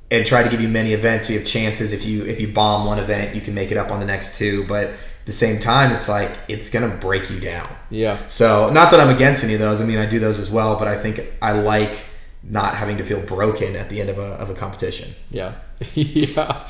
and 0.10 0.26
try 0.26 0.42
to 0.42 0.50
give 0.50 0.62
you 0.62 0.70
many 0.70 0.94
events. 0.94 1.28
So 1.28 1.34
you 1.34 1.40
have 1.40 1.48
chances 1.48 1.92
if 1.92 2.06
you 2.06 2.24
if 2.24 2.40
you 2.40 2.48
bomb 2.48 2.86
one 2.86 3.00
event, 3.00 3.36
you 3.36 3.42
can 3.42 3.54
make 3.54 3.70
it 3.70 3.78
up 3.78 3.92
on 3.92 4.00
the 4.00 4.06
next 4.06 4.38
two. 4.38 4.66
But 4.66 4.86
at 4.88 5.26
the 5.26 5.34
same 5.34 5.60
time, 5.60 5.92
it's 5.92 6.08
like 6.08 6.32
it's 6.48 6.70
gonna 6.70 6.88
break 6.88 7.30
you 7.30 7.42
down. 7.42 7.70
Yeah. 7.90 8.18
So, 8.28 8.70
not 8.70 8.92
that 8.92 9.02
I'm 9.02 9.14
against 9.14 9.44
any 9.44 9.56
of 9.56 9.60
those. 9.60 9.82
I 9.82 9.86
mean, 9.86 9.98
I 9.98 10.06
do 10.06 10.20
those 10.20 10.40
as 10.40 10.50
well, 10.50 10.80
but 10.80 10.88
I 10.88 10.96
think 10.96 11.22
I 11.42 11.52
like 11.52 12.06
not 12.44 12.76
having 12.76 12.98
to 12.98 13.04
feel 13.04 13.22
broken 13.22 13.76
at 13.76 13.90
the 13.90 14.00
end 14.00 14.10
of 14.10 14.18
a, 14.18 14.36
of 14.36 14.50
a 14.50 14.54
competition. 14.54 15.14
Yeah. 15.30 15.56
yeah. 15.94 16.66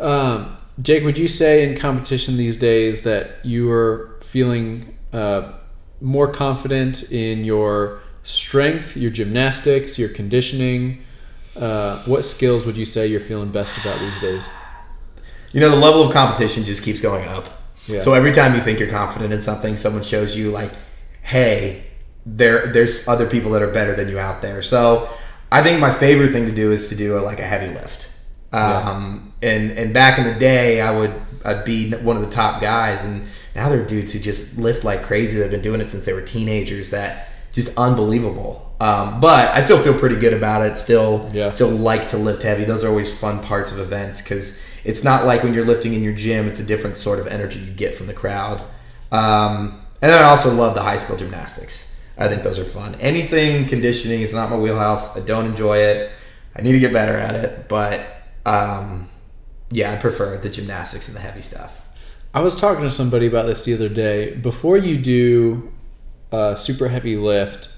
Um, 0.00 0.56
Jake, 0.80 1.04
would 1.04 1.18
you 1.18 1.28
say 1.28 1.68
in 1.68 1.76
competition 1.76 2.36
these 2.36 2.56
days 2.56 3.02
that 3.02 3.44
you 3.44 3.70
are 3.70 4.18
feeling 4.22 4.96
uh, 5.12 5.52
more 6.00 6.32
confident 6.32 7.12
in 7.12 7.44
your 7.44 8.00
strength, 8.22 8.96
your 8.96 9.10
gymnastics, 9.10 9.98
your 9.98 10.08
conditioning? 10.08 11.04
Uh, 11.56 12.02
what 12.04 12.24
skills 12.24 12.64
would 12.64 12.78
you 12.78 12.84
say 12.84 13.06
you're 13.06 13.20
feeling 13.20 13.50
best 13.50 13.78
about 13.84 13.98
these 13.98 14.20
days? 14.20 14.48
You 15.52 15.60
know, 15.60 15.68
the 15.68 15.76
level 15.76 16.02
of 16.02 16.12
competition 16.12 16.64
just 16.64 16.82
keeps 16.82 17.00
going 17.00 17.26
up. 17.28 17.46
Yeah. 17.86 18.00
So 18.00 18.14
every 18.14 18.32
time 18.32 18.54
you 18.54 18.60
think 18.60 18.78
you're 18.78 18.88
confident 18.90 19.32
in 19.32 19.40
something, 19.40 19.76
someone 19.76 20.04
shows 20.04 20.36
you 20.36 20.50
like, 20.50 20.70
"Hey, 21.22 21.84
there 22.24 22.68
there's 22.68 23.08
other 23.08 23.28
people 23.28 23.50
that 23.52 23.62
are 23.62 23.70
better 23.70 23.94
than 23.94 24.08
you 24.08 24.18
out 24.18 24.42
there." 24.42 24.62
So 24.62 25.08
I 25.50 25.62
think 25.62 25.80
my 25.80 25.90
favorite 25.90 26.32
thing 26.32 26.46
to 26.46 26.52
do 26.52 26.70
is 26.70 26.88
to 26.90 26.94
do 26.94 27.18
a, 27.18 27.20
like 27.20 27.40
a 27.40 27.46
heavy 27.46 27.74
lift. 27.74 28.12
Um, 28.52 29.29
and 29.42 29.70
and 29.72 29.92
back 29.94 30.18
in 30.18 30.24
the 30.24 30.34
day, 30.38 30.80
I 30.80 30.90
would 30.90 31.12
I'd 31.44 31.64
be 31.64 31.90
one 31.92 32.16
of 32.16 32.22
the 32.22 32.30
top 32.30 32.60
guys, 32.60 33.04
and 33.04 33.26
now 33.54 33.68
they're 33.68 33.84
dudes 33.84 34.12
who 34.12 34.18
just 34.18 34.58
lift 34.58 34.84
like 34.84 35.02
crazy. 35.02 35.38
They've 35.38 35.50
been 35.50 35.62
doing 35.62 35.80
it 35.80 35.90
since 35.90 36.04
they 36.04 36.12
were 36.12 36.22
teenagers. 36.22 36.90
That 36.90 37.28
just 37.52 37.76
unbelievable. 37.78 38.66
Um, 38.80 39.20
but 39.20 39.50
I 39.54 39.60
still 39.60 39.82
feel 39.82 39.98
pretty 39.98 40.16
good 40.16 40.32
about 40.32 40.64
it. 40.66 40.74
Still, 40.76 41.28
Yeah. 41.34 41.50
still 41.50 41.68
like 41.68 42.08
to 42.08 42.16
lift 42.16 42.42
heavy. 42.42 42.64
Those 42.64 42.82
are 42.84 42.88
always 42.88 43.12
fun 43.18 43.40
parts 43.40 43.72
of 43.72 43.78
events 43.78 44.22
because 44.22 44.58
it's 44.84 45.04
not 45.04 45.26
like 45.26 45.42
when 45.42 45.52
you're 45.52 45.64
lifting 45.66 45.92
in 45.92 46.02
your 46.02 46.14
gym. 46.14 46.46
It's 46.48 46.60
a 46.60 46.64
different 46.64 46.96
sort 46.96 47.18
of 47.18 47.26
energy 47.26 47.58
you 47.58 47.72
get 47.72 47.94
from 47.94 48.06
the 48.06 48.14
crowd. 48.14 48.62
Um, 49.12 49.82
and 50.00 50.10
then 50.10 50.18
I 50.24 50.28
also 50.28 50.54
love 50.54 50.74
the 50.74 50.82
high 50.82 50.96
skill 50.96 51.16
gymnastics. 51.18 51.98
I 52.16 52.28
think 52.28 52.42
those 52.42 52.58
are 52.58 52.64
fun. 52.64 52.94
Anything 53.00 53.66
conditioning 53.66 54.22
is 54.22 54.32
not 54.32 54.48
my 54.50 54.56
wheelhouse. 54.56 55.14
I 55.16 55.20
don't 55.20 55.44
enjoy 55.46 55.78
it. 55.78 56.10
I 56.56 56.62
need 56.62 56.72
to 56.72 56.78
get 56.78 56.92
better 56.92 57.16
at 57.16 57.34
it, 57.34 57.68
but 57.68 58.00
um, 58.46 59.08
yeah, 59.70 59.92
I 59.92 59.96
prefer 59.96 60.36
the 60.38 60.48
gymnastics 60.50 61.08
and 61.08 61.16
the 61.16 61.20
heavy 61.20 61.40
stuff. 61.40 61.86
I 62.32 62.40
was 62.42 62.54
talking 62.54 62.84
to 62.84 62.90
somebody 62.90 63.26
about 63.26 63.46
this 63.46 63.64
the 63.64 63.74
other 63.74 63.88
day. 63.88 64.34
Before 64.36 64.76
you 64.76 64.96
do 64.98 65.72
a 66.32 66.56
super 66.56 66.88
heavy 66.88 67.16
lift, 67.16 67.68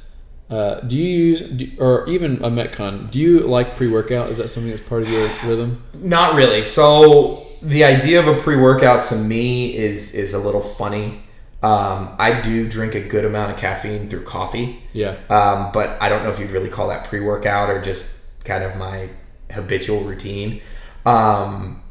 uh, 0.51 0.81
do 0.81 0.99
you 0.99 1.09
use, 1.29 1.41
do, 1.41 1.71
or 1.79 2.07
even 2.09 2.37
a 2.45 2.51
Metcon, 2.51 3.11
do 3.11 3.19
you 3.19 3.41
like 3.41 3.75
pre 3.77 3.89
workout? 3.89 4.29
Is 4.29 4.37
that 4.37 4.49
something 4.49 4.71
that's 4.71 4.87
part 4.87 5.03
of 5.03 5.09
your 5.09 5.29
rhythm? 5.47 5.83
Not 5.95 6.35
really. 6.35 6.63
So 6.63 7.47
the 7.63 7.85
idea 7.85 8.19
of 8.21 8.27
a 8.27 8.39
pre-workout 8.41 9.05
to 9.05 9.15
me 9.17 9.75
is 9.77 10.15
is 10.15 10.35
a 10.35 10.39
little 10.39 10.61
funny. 10.61 11.23
Um, 11.63 12.15
I 12.19 12.41
do 12.41 12.69
drink 12.69 12.97
a 12.97 13.01
good 13.01 13.25
amount 13.25 13.53
of 13.53 13.57
caffeine 13.57 14.09
through 14.09 14.25
coffee, 14.25 14.83
Yeah. 14.93 15.17
um, 15.31 15.71
but 15.73 15.97
I 16.03 16.09
don't 16.09 16.25
know 16.25 16.29
if 16.31 16.41
you'd 16.41 16.51
really 16.51 16.69
call 16.69 16.89
that 16.89 17.05
pre-workout 17.05 17.71
or 17.71 17.81
just 17.81 18.19
kind 18.45 18.65
of 18.65 18.77
my 18.77 19.11
habitual 19.53 20.01
routine. 20.01 20.61
Um, 21.05 21.83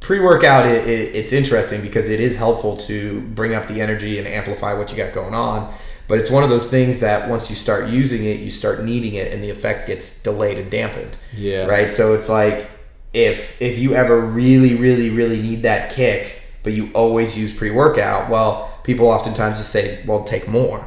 pre-workout, 0.00 0.66
it, 0.66 0.86
it, 0.86 1.14
it's 1.14 1.32
interesting 1.32 1.80
because 1.80 2.08
it 2.08 2.20
is 2.20 2.36
helpful 2.36 2.76
to 2.76 3.20
bring 3.20 3.54
up 3.54 3.68
the 3.68 3.80
energy 3.80 4.18
and 4.18 4.26
amplify 4.26 4.74
what 4.74 4.90
you 4.90 4.96
got 4.96 5.12
going 5.12 5.34
on. 5.34 5.72
But 6.08 6.18
it's 6.18 6.30
one 6.30 6.42
of 6.42 6.50
those 6.50 6.68
things 6.68 7.00
that 7.00 7.28
once 7.28 7.48
you 7.48 7.56
start 7.56 7.88
using 7.88 8.24
it, 8.24 8.40
you 8.40 8.50
start 8.50 8.84
needing 8.84 9.14
it, 9.14 9.32
and 9.32 9.42
the 9.42 9.50
effect 9.50 9.86
gets 9.86 10.22
delayed 10.22 10.58
and 10.58 10.70
dampened 10.70 11.16
Yeah. 11.34 11.66
right? 11.66 11.92
So 11.92 12.14
it's 12.14 12.28
like 12.28 12.68
if 13.14 13.60
if 13.62 13.78
you 13.78 13.94
ever 13.94 14.20
really, 14.20 14.74
really, 14.74 15.10
really 15.10 15.40
need 15.40 15.62
that 15.62 15.90
kick, 15.90 16.42
but 16.62 16.72
you 16.72 16.90
always 16.92 17.36
use 17.36 17.52
pre 17.52 17.70
workout, 17.70 18.28
well, 18.28 18.78
people 18.84 19.08
oftentimes 19.08 19.58
just 19.58 19.70
say, 19.70 20.00
"Well, 20.06 20.24
take 20.24 20.48
more." 20.48 20.84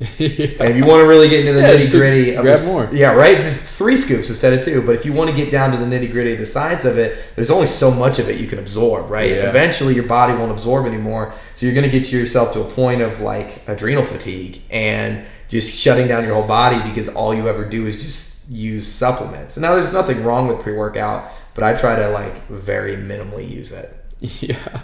And 0.18 0.70
if 0.70 0.76
you 0.76 0.86
want 0.86 1.02
to 1.02 1.06
really 1.08 1.28
get 1.28 1.40
into 1.40 1.52
the 1.52 1.60
Yeah, 1.60 1.74
nitty 1.74 1.90
gritty 1.90 2.34
of 2.34 2.42
grab 2.42 2.56
this- 2.56 2.66
more. 2.66 2.88
yeah, 2.90 3.12
right, 3.12 3.36
just 3.36 3.76
three 3.78 3.96
scoops 3.96 4.30
instead 4.30 4.52
of 4.54 4.64
two. 4.64 4.80
But 4.80 4.94
if 4.94 5.04
you 5.04 5.12
want 5.12 5.28
to 5.28 5.36
get 5.36 5.50
down 5.50 5.72
to 5.72 5.76
the 5.78 5.84
nitty 5.84 6.10
gritty 6.10 6.32
of 6.32 6.38
the 6.38 6.46
science 6.46 6.84
of 6.86 6.96
it, 6.96 7.18
there's 7.36 7.50
only 7.50 7.66
so 7.66 7.90
much 7.90 8.18
of 8.18 8.28
it 8.30 8.40
you 8.40 8.46
can 8.46 8.58
absorb, 8.58 9.10
right? 9.10 9.30
Yeah. 9.30 9.48
Eventually, 9.50 9.94
your 9.94 10.04
body 10.06 10.32
won't 10.32 10.50
absorb 10.52 10.86
anymore, 10.86 11.34
so 11.54 11.66
you're 11.66 11.74
going 11.74 11.90
to 11.90 11.98
get 11.98 12.10
yourself 12.10 12.50
to 12.52 12.60
a 12.62 12.64
point 12.64 13.02
of 13.02 13.20
like 13.20 13.62
adrenal 13.68 14.02
fatigue 14.02 14.62
and 14.70 15.24
just 15.48 15.78
shutting 15.78 16.06
down 16.08 16.24
your 16.24 16.32
whole 16.34 16.46
body 16.48 16.80
because 16.88 17.08
all 17.10 17.34
you 17.34 17.46
ever 17.48 17.64
do 17.68 17.86
is 17.86 17.96
just 18.00 18.48
use 18.50 18.86
supplements. 18.90 19.58
Now, 19.58 19.74
there's 19.74 19.92
nothing 19.92 20.24
wrong 20.24 20.46
with 20.48 20.60
pre 20.60 20.72
workout, 20.72 21.28
but 21.54 21.62
I 21.62 21.74
try 21.74 21.96
to 21.96 22.08
like 22.08 22.46
very 22.48 22.96
minimally 22.96 23.48
use 23.50 23.70
it. 23.72 23.92
Yeah, 24.40 24.80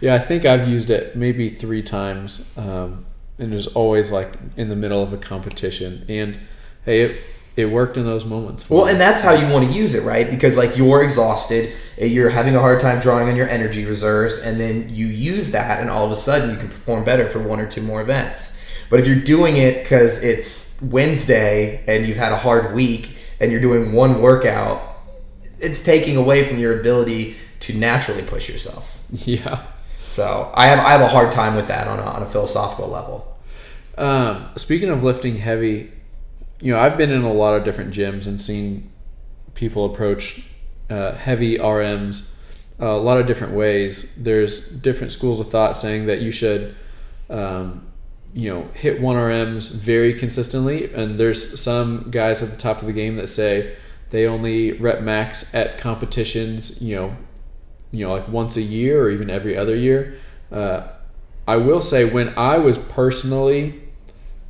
yeah. 0.00 0.14
I 0.14 0.18
think 0.18 0.44
I've 0.44 0.68
used 0.68 0.90
it 0.90 1.14
maybe 1.16 1.48
three 1.48 1.82
times, 1.82 2.52
um, 2.56 3.06
and 3.40 3.52
was 3.52 3.66
always 3.68 4.12
like 4.12 4.32
in 4.56 4.68
the 4.68 4.76
middle 4.76 5.02
of 5.02 5.12
a 5.12 5.16
competition. 5.16 6.04
And 6.08 6.38
hey, 6.84 7.02
it 7.02 7.16
it 7.56 7.66
worked 7.66 7.96
in 7.96 8.04
those 8.04 8.24
moments. 8.24 8.62
for 8.62 8.74
Well, 8.74 8.84
me. 8.86 8.92
and 8.92 9.00
that's 9.00 9.20
how 9.20 9.32
you 9.34 9.52
want 9.52 9.70
to 9.70 9.76
use 9.76 9.94
it, 9.94 10.02
right? 10.04 10.30
Because 10.30 10.56
like 10.56 10.76
you're 10.76 11.02
exhausted, 11.02 11.72
eh, 11.98 12.06
you're 12.06 12.30
having 12.30 12.54
a 12.56 12.60
hard 12.60 12.80
time 12.80 13.00
drawing 13.00 13.28
on 13.28 13.36
your 13.36 13.48
energy 13.48 13.84
reserves, 13.84 14.38
and 14.38 14.58
then 14.60 14.88
you 14.88 15.06
use 15.06 15.50
that, 15.50 15.80
and 15.80 15.90
all 15.90 16.06
of 16.06 16.12
a 16.12 16.16
sudden 16.16 16.50
you 16.50 16.56
can 16.56 16.68
perform 16.68 17.04
better 17.04 17.28
for 17.28 17.40
one 17.40 17.60
or 17.60 17.66
two 17.66 17.82
more 17.82 18.00
events. 18.00 18.56
But 18.88 19.00
if 19.00 19.06
you're 19.06 19.16
doing 19.16 19.56
it 19.56 19.82
because 19.82 20.22
it's 20.22 20.80
Wednesday 20.82 21.82
and 21.86 22.06
you've 22.06 22.16
had 22.16 22.32
a 22.32 22.36
hard 22.36 22.74
week 22.74 23.16
and 23.40 23.52
you're 23.52 23.60
doing 23.60 23.92
one 23.92 24.20
workout, 24.22 24.82
it's 25.58 25.80
taking 25.82 26.16
away 26.16 26.44
from 26.44 26.58
your 26.58 26.80
ability 26.80 27.36
to 27.60 27.76
naturally 27.76 28.22
push 28.22 28.48
yourself. 28.48 29.02
yeah. 29.12 29.64
So 30.08 30.50
I 30.54 30.66
have 30.66 30.78
I 30.80 30.90
have 30.90 31.00
a 31.02 31.08
hard 31.08 31.30
time 31.30 31.54
with 31.54 31.68
that 31.68 31.86
on 31.86 31.98
a, 31.98 32.02
on 32.02 32.22
a 32.22 32.26
philosophical 32.26 32.88
level. 32.88 33.29
Um, 34.00 34.48
speaking 34.56 34.88
of 34.88 35.04
lifting 35.04 35.36
heavy, 35.36 35.92
you 36.60 36.72
know, 36.72 36.78
I've 36.78 36.96
been 36.96 37.10
in 37.10 37.22
a 37.22 37.32
lot 37.32 37.54
of 37.54 37.64
different 37.64 37.92
gyms 37.92 38.26
and 38.26 38.40
seen 38.40 38.90
people 39.54 39.84
approach 39.84 40.46
uh, 40.88 41.12
heavy 41.12 41.58
RMs 41.58 42.30
uh, 42.80 42.86
a 42.86 42.96
lot 42.96 43.20
of 43.20 43.26
different 43.26 43.52
ways. 43.52 44.14
There's 44.16 44.70
different 44.70 45.12
schools 45.12 45.38
of 45.38 45.50
thought 45.50 45.76
saying 45.76 46.06
that 46.06 46.20
you 46.20 46.30
should, 46.30 46.74
um, 47.28 47.86
you 48.32 48.48
know, 48.48 48.68
hit 48.72 49.02
one 49.02 49.16
RMs 49.16 49.70
very 49.70 50.14
consistently, 50.14 50.90
and 50.94 51.18
there's 51.18 51.60
some 51.60 52.10
guys 52.10 52.42
at 52.42 52.50
the 52.50 52.56
top 52.56 52.80
of 52.80 52.86
the 52.86 52.94
game 52.94 53.16
that 53.16 53.26
say 53.26 53.76
they 54.08 54.26
only 54.26 54.72
rep 54.72 55.02
max 55.02 55.54
at 55.54 55.76
competitions, 55.76 56.80
you 56.80 56.96
know, 56.96 57.16
you 57.90 58.06
know, 58.06 58.12
like 58.12 58.28
once 58.28 58.56
a 58.56 58.62
year 58.62 59.02
or 59.02 59.10
even 59.10 59.28
every 59.28 59.56
other 59.56 59.76
year. 59.76 60.14
Uh, 60.50 60.88
I 61.46 61.56
will 61.56 61.82
say 61.82 62.04
when 62.04 62.32
I 62.38 62.56
was 62.58 62.78
personally 62.78 63.82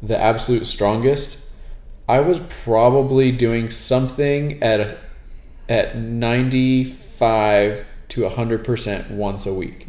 the 0.03 0.19
absolute 0.19 0.67
strongest, 0.67 1.51
I 2.09 2.21
was 2.21 2.41
probably 2.41 3.33
doing 3.33 3.71
something 3.71 4.63
at 4.63 4.81
a, 4.81 4.99
at 5.69 5.97
95 5.97 7.85
to 8.09 8.21
100% 8.23 9.11
once 9.13 9.47
a 9.47 9.55
week. 9.55 9.87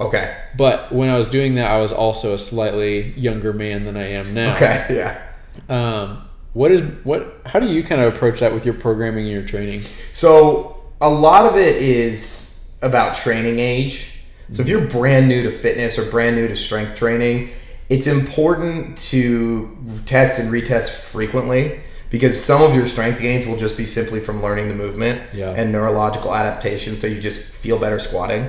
Okay. 0.00 0.36
But 0.56 0.92
when 0.92 1.08
I 1.08 1.16
was 1.16 1.28
doing 1.28 1.56
that, 1.56 1.70
I 1.70 1.80
was 1.80 1.92
also 1.92 2.34
a 2.34 2.38
slightly 2.38 3.12
younger 3.12 3.52
man 3.52 3.84
than 3.84 3.96
I 3.96 4.08
am 4.10 4.34
now. 4.34 4.54
Okay. 4.54 4.86
Yeah. 4.94 5.20
Um, 5.68 6.28
what 6.52 6.72
is 6.72 6.82
what? 7.04 7.42
How 7.46 7.60
do 7.60 7.66
you 7.66 7.84
kind 7.84 8.00
of 8.00 8.12
approach 8.14 8.40
that 8.40 8.52
with 8.52 8.64
your 8.64 8.74
programming 8.74 9.24
and 9.24 9.32
your 9.32 9.44
training? 9.44 9.82
So 10.12 10.82
a 11.00 11.08
lot 11.08 11.46
of 11.46 11.56
it 11.56 11.76
is 11.76 12.68
about 12.82 13.14
training 13.14 13.58
age. 13.58 14.20
So 14.50 14.62
if 14.62 14.68
you're 14.68 14.86
brand 14.86 15.28
new 15.28 15.42
to 15.44 15.50
fitness 15.50 15.98
or 15.98 16.10
brand 16.10 16.36
new 16.36 16.48
to 16.48 16.56
strength 16.56 16.96
training, 16.96 17.50
it's 17.88 18.06
important 18.06 18.96
to 18.98 19.76
test 20.06 20.38
and 20.38 20.50
retest 20.50 20.90
frequently 21.10 21.80
because 22.10 22.42
some 22.42 22.62
of 22.62 22.74
your 22.74 22.86
strength 22.86 23.20
gains 23.20 23.46
will 23.46 23.56
just 23.56 23.76
be 23.76 23.84
simply 23.84 24.20
from 24.20 24.42
learning 24.42 24.68
the 24.68 24.74
movement 24.74 25.20
Yeah. 25.32 25.50
and 25.50 25.72
neurological 25.72 26.34
adaptation. 26.34 26.96
So 26.96 27.06
you 27.06 27.20
just 27.20 27.42
feel 27.42 27.78
better 27.78 27.98
squatting. 27.98 28.48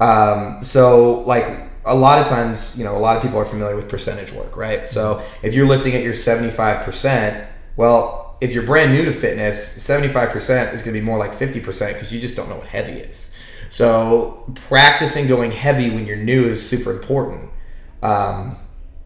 Um, 0.00 0.62
so 0.62 1.20
like 1.22 1.46
a 1.86 1.94
lot 1.94 2.18
of 2.20 2.26
times, 2.26 2.76
you 2.78 2.84
know, 2.84 2.96
a 2.96 2.98
lot 3.00 3.16
of 3.16 3.22
people 3.22 3.38
are 3.38 3.44
familiar 3.44 3.74
with 3.74 3.88
percentage 3.88 4.32
work, 4.32 4.56
right? 4.56 4.86
So 4.86 5.22
if 5.42 5.54
you're 5.54 5.66
lifting 5.66 5.94
at 5.94 6.02
your 6.02 6.12
75%, 6.12 7.46
well, 7.76 8.36
if 8.40 8.52
you're 8.52 8.62
brand 8.64 8.92
new 8.92 9.04
to 9.04 9.12
fitness, 9.12 9.78
75% 9.78 10.72
is 10.74 10.82
going 10.82 10.94
to 10.94 11.00
be 11.00 11.04
more 11.04 11.18
like 11.18 11.32
50% 11.32 11.94
because 11.94 12.12
you 12.12 12.20
just 12.20 12.36
don't 12.36 12.48
know 12.48 12.56
what 12.56 12.66
heavy 12.66 12.92
is. 12.92 13.34
So 13.68 14.44
practicing 14.54 15.26
going 15.26 15.52
heavy 15.52 15.90
when 15.90 16.06
you're 16.06 16.16
new 16.16 16.44
is 16.44 16.66
super 16.66 16.90
important. 16.92 17.50
Um, 18.02 18.56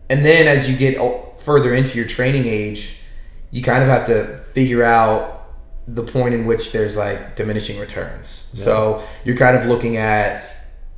and 0.08 0.24
then 0.24 0.46
as 0.46 0.68
you 0.68 0.76
get 0.76 0.98
further 1.40 1.74
into 1.74 1.98
your 1.98 2.06
training 2.06 2.46
age, 2.46 3.02
you 3.50 3.62
kind 3.62 3.82
of 3.82 3.88
have 3.88 4.06
to 4.06 4.38
figure 4.52 4.82
out 4.82 5.46
the 5.86 6.02
point 6.02 6.34
in 6.34 6.46
which 6.46 6.72
there's 6.72 6.96
like 6.96 7.36
diminishing 7.36 7.78
returns. 7.78 8.28
So 8.54 9.02
you're 9.24 9.36
kind 9.36 9.56
of 9.56 9.66
looking 9.66 9.96
at 9.96 10.50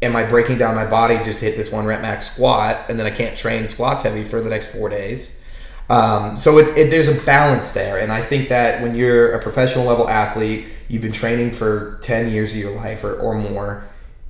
am 0.03 0.15
I 0.15 0.25
breaking 0.25 0.59
down 0.59 0.75
my 0.75 0.85
body 0.85 1.17
just 1.23 1.41
to 1.41 1.47
hit 1.47 1.57
this 1.57 1.73
one 1.73 1.87
rep 1.87 2.03
max 2.03 2.31
squat 2.31 2.87
and 2.89 2.99
then 2.99 3.07
I 3.07 3.11
can't 3.11 3.37
train 3.37 3.67
squats 3.67 4.03
heavy 4.03 4.23
for 4.23 4.41
the 4.41 4.51
next 4.51 4.73
four 4.73 4.89
days? 4.89 5.43
Um, 5.89 6.37
so 6.37 6.59
it's 6.59 6.71
it, 6.73 6.91
there's 6.91 7.09
a 7.09 7.15
balance 7.23 7.73
there, 7.73 7.99
and 7.99 8.11
I 8.11 8.21
think 8.21 8.49
that 8.49 8.83
when 8.83 8.97
you're 8.97 9.33
a 9.33 9.41
professional 9.41 9.85
level 9.85 10.09
athlete, 10.09 10.67
you've 10.89 11.03
been 11.03 11.13
training 11.13 11.53
for 11.53 11.99
ten 12.03 12.31
years 12.31 12.53
of 12.53 12.59
your 12.59 12.75
life 12.75 13.05
or, 13.05 13.15
or 13.15 13.35
more, 13.37 13.85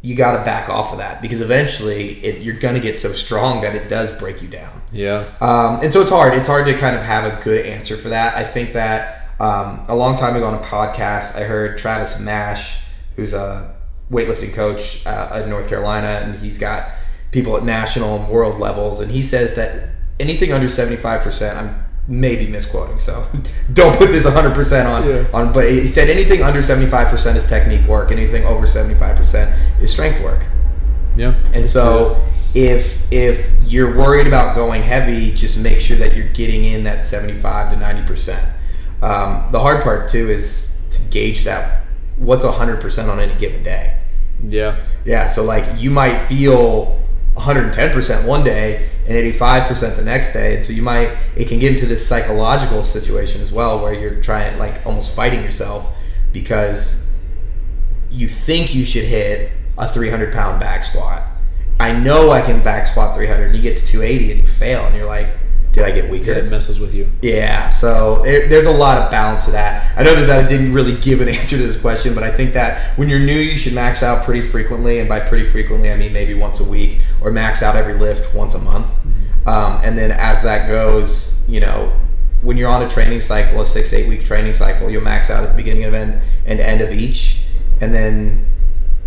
you 0.07 0.15
got 0.15 0.39
to 0.39 0.45
back 0.45 0.69
off 0.69 0.93
of 0.93 0.99
that 0.99 1.21
because 1.21 1.41
eventually 1.41 2.25
it, 2.25 2.41
you're 2.41 2.55
gonna 2.55 2.79
get 2.79 2.97
so 2.97 3.13
strong 3.13 3.61
that 3.63 3.75
it 3.75 3.89
does 3.89 4.13
break 4.21 4.41
you 4.41 4.47
down. 4.47 4.81
Yeah. 4.93 5.27
Um, 5.41 5.81
and 5.83 5.93
so 5.93 6.01
it's 6.01 6.11
hard. 6.11 6.33
It's 6.35 6.47
hard 6.47 6.65
to 6.67 6.79
kind 6.79 6.95
of 6.95 7.03
have 7.03 7.25
a 7.25 7.43
good 7.43 7.67
answer 7.67 7.97
for 7.97 8.11
that. 8.11 8.37
I 8.37 8.45
think 8.45 8.73
that 8.75 9.33
um, 9.41 9.85
a 9.89 9.97
long 9.97 10.15
time 10.15 10.37
ago 10.37 10.47
on 10.47 10.55
a 10.55 10.61
podcast, 10.63 11.35
I 11.35 11.43
heard 11.43 11.77
Travis 11.77 12.21
Mash, 12.21 12.85
who's 13.17 13.35
a 13.35 13.75
weightlifting 14.09 14.55
coach 14.55 15.05
uh, 15.09 15.43
in 15.43 15.51
North 15.51 15.69
Carolina, 15.69 16.21
and 16.23 16.39
he's 16.39 16.57
got 16.57 16.89
people 17.33 17.57
at 17.57 17.65
national 17.65 18.15
and 18.15 18.29
world 18.29 18.61
levels, 18.61 19.01
and 19.01 19.11
he 19.11 19.23
says 19.23 19.57
that 19.57 19.89
anything 20.21 20.53
under 20.53 20.69
seventy 20.69 20.97
five 20.97 21.21
percent, 21.23 21.59
I'm 21.59 21.85
maybe 22.09 22.47
misquoting, 22.47 22.99
so 22.99 23.27
don't 23.73 23.97
put 23.97 24.11
this 24.11 24.25
hundred 24.27 24.55
percent 24.55 24.87
on 24.89 25.09
Yeah. 25.09 25.25
on. 25.33 25.53
But 25.53 25.71
he 25.71 25.87
said 25.87 26.09
anything 26.09 26.43
under 26.43 26.63
seventy 26.63 26.89
five 26.89 27.09
percent 27.09 27.37
is 27.37 27.47
technique 27.47 27.87
work, 27.87 28.13
anything 28.13 28.45
over 28.45 28.67
seventy 28.67 28.95
five 28.95 29.17
percent 29.17 29.55
is 29.81 29.91
strength 29.91 30.21
work. 30.23 30.47
Yeah. 31.17 31.35
And 31.53 31.67
so 31.69 32.21
if 32.55 33.11
if 33.13 33.51
you're 33.65 33.97
worried 33.97 34.27
about 34.27 34.55
going 34.55 34.83
heavy, 34.83 35.31
just 35.33 35.59
make 35.59 35.81
sure 35.81 35.97
that 35.97 36.15
you're 36.17 36.29
getting 36.29 36.65
in 36.65 36.85
that 36.85 37.03
75 37.03 37.73
to 37.73 37.77
90 37.77 38.07
percent. 38.07 38.49
Um, 39.03 39.49
the 39.53 39.61
hard 39.61 39.83
part 39.83 40.09
too 40.09 40.31
is 40.31 40.81
to 40.91 41.01
gauge 41.11 41.45
that 41.45 41.83
what's 42.17 42.45
100 42.45 42.81
percent 42.81 43.11
on 43.11 43.19
any 43.21 43.35
given 43.35 43.63
day. 43.63 43.97
yeah. 44.43 44.77
Yeah, 45.05 45.27
so 45.27 45.43
like 45.45 45.81
you 45.81 45.91
might 45.91 46.19
feel 46.23 47.01
110 47.37 47.93
percent 47.93 48.27
one 48.27 48.43
day 48.43 48.89
and 49.07 49.17
85 49.17 49.69
percent 49.69 49.97
the 49.97 50.03
next 50.03 50.33
day, 50.33 50.57
and 50.57 50.65
so 50.65 50.73
you 50.73 50.83
might 50.83 51.17
it 51.37 51.49
can 51.49 51.59
get 51.59 51.73
into 51.73 51.87
this 51.87 52.07
psychological 52.07 52.83
situation 52.83 53.41
as 53.41 53.53
well 53.53 53.81
where 53.81 53.93
you're 53.93 54.21
trying 54.21 54.59
like 54.59 54.85
almost 54.87 55.15
fighting 55.15 55.43
yourself 55.43 55.95
because 56.33 57.11
you 58.11 58.29
think 58.29 58.75
you 58.75 58.85
should 58.85 59.05
hit 59.05 59.53
a 59.79 59.87
300 59.87 60.33
pound 60.33 60.59
back 60.59 60.83
squat. 60.83 61.23
I 61.79 61.93
know 61.93 62.31
I 62.31 62.41
can 62.41 62.63
back 62.63 62.87
squat 62.87 63.15
300, 63.15 63.47
and 63.47 63.57
you 63.57 63.63
get 63.63 63.77
to 63.77 63.87
280 63.87 64.33
and 64.33 64.41
you 64.41 64.47
fail, 64.47 64.87
and 64.87 64.97
you're 64.97 65.07
like, 65.07 65.29
did 65.77 65.85
I 65.85 65.91
get 65.91 66.09
weaker? 66.09 66.31
Yeah, 66.31 66.39
it 66.39 66.49
messes 66.49 66.81
with 66.81 66.95
you. 66.95 67.13
Yeah, 67.21 67.69
so 67.69 68.23
there, 68.23 68.49
there's 68.49 68.65
a 68.65 68.73
lot 68.73 68.97
of 68.97 69.11
balance 69.11 69.45
to 69.45 69.51
that. 69.51 69.95
I 69.95 70.05
know 70.05 70.15
that 70.15 70.45
I 70.45 70.49
didn't 70.49 70.73
really 70.73 70.97
give 70.97 71.21
an 71.21 71.29
answer 71.39 71.59
to 71.59 71.63
this 71.63 71.79
question, 71.79 72.15
but 72.15 72.25
I 72.25 72.31
think 72.31 72.55
that 72.55 72.99
when 72.99 73.11
you're 73.11 73.21
new, 73.21 73.39
you 73.39 73.59
should 73.59 73.75
max 73.75 74.03
out 74.03 74.25
pretty 74.25 74.41
frequently, 74.41 75.01
and 75.01 75.09
by 75.09 75.21
pretty 75.21 75.45
frequently, 75.45 75.93
I 75.93 75.97
mean 75.97 76.15
maybe 76.15 76.33
once 76.33 76.61
a 76.61 76.65
week, 76.65 77.03
or 77.21 77.31
max 77.31 77.63
out 77.63 77.77
every 77.77 77.93
lift 77.93 78.35
once 78.35 78.55
a 78.55 78.59
month. 78.59 78.87
Um, 79.47 79.79
and 79.85 79.99
then 79.99 80.13
as 80.13 80.43
that 80.45 80.67
goes, 80.67 81.47
you 81.47 81.61
know, 81.61 81.93
when 82.41 82.57
you're 82.57 82.71
on 82.71 82.83
a 82.83 82.89
training 82.89 83.21
cycle, 83.21 83.61
a 83.61 83.67
six 83.67 83.93
eight 83.93 84.09
week 84.09 84.25
training 84.25 84.55
cycle, 84.55 84.89
you'll 84.89 85.03
max 85.03 85.29
out 85.29 85.45
at 85.45 85.51
the 85.51 85.57
beginning 85.57 85.85
of 85.85 85.93
end 85.93 86.23
and 86.47 86.59
end 86.59 86.81
of 86.81 86.91
each, 86.91 87.49
and 87.83 87.95
then 87.95 88.47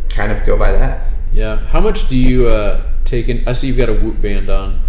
kind 0.09 0.31
of 0.31 0.45
go 0.45 0.55
by 0.55 0.71
that. 0.71 1.07
Yeah. 1.31 1.57
How 1.57 1.79
much 1.79 2.09
do 2.09 2.15
you 2.15 2.47
uh, 2.47 2.83
take 3.05 3.27
in? 3.27 3.47
I 3.47 3.53
see 3.53 3.65
you've 3.65 3.77
got 3.77 3.89
a 3.89 3.93
Whoop 3.93 4.21
band 4.21 4.51
on. 4.51 4.81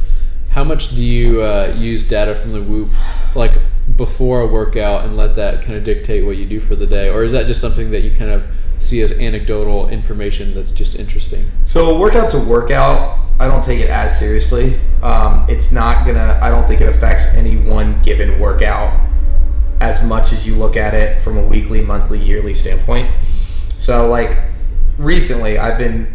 How 0.51 0.65
much 0.65 0.91
do 0.91 1.05
you 1.05 1.43
uh, 1.43 1.75
use 1.79 2.07
data 2.09 2.35
from 2.35 2.53
the 2.53 2.61
Whoop, 2.61 2.91
like 3.37 3.53
before 3.97 4.41
a 4.41 4.47
workout, 4.47 5.05
and 5.05 5.17
let 5.17 5.37
that 5.37 5.63
kind 5.63 5.77
of 5.77 5.85
dictate 5.85 6.25
what 6.25 6.37
you 6.37 6.47
do 6.47 6.59
for 6.59 6.75
the 6.75 6.87
day, 6.87 7.09
or 7.09 7.23
is 7.23 7.33
that 7.33 7.47
just 7.47 7.61
something 7.61 7.91
that 7.93 8.03
you 8.03 8.11
kind 8.11 8.31
of 8.31 8.43
see 8.81 9.01
as 9.03 9.13
anecdotal 9.21 9.89
information 9.89 10.55
that's 10.55 10.73
just 10.73 10.99
interesting? 10.99 11.49
So 11.63 11.99
workout 11.99 12.31
to 12.31 12.39
workout, 12.39 13.19
I 13.39 13.47
don't 13.47 13.63
take 13.63 13.81
it 13.81 13.91
as 13.91 14.19
seriously. 14.19 14.81
Um, 15.03 15.47
it's 15.49 15.71
not 15.71 16.05
gonna. 16.05 16.39
I 16.43 16.51
don't 16.51 16.67
think 16.67 16.81
it 16.81 16.89
affects 16.89 17.33
any 17.35 17.57
one 17.57 18.03
given 18.03 18.41
workout 18.41 18.99
as 19.81 20.05
much 20.05 20.33
as 20.33 20.47
you 20.47 20.57
look 20.57 20.77
at 20.77 20.95
it 20.95 21.23
from 21.23 21.39
a 21.39 21.43
weekly, 21.43 21.81
monthly, 21.81 22.19
yearly 22.19 22.55
standpoint. 22.55 23.11
So 23.79 24.09
like 24.09 24.37
recently, 24.99 25.59
I've 25.59 25.79
been 25.79 26.15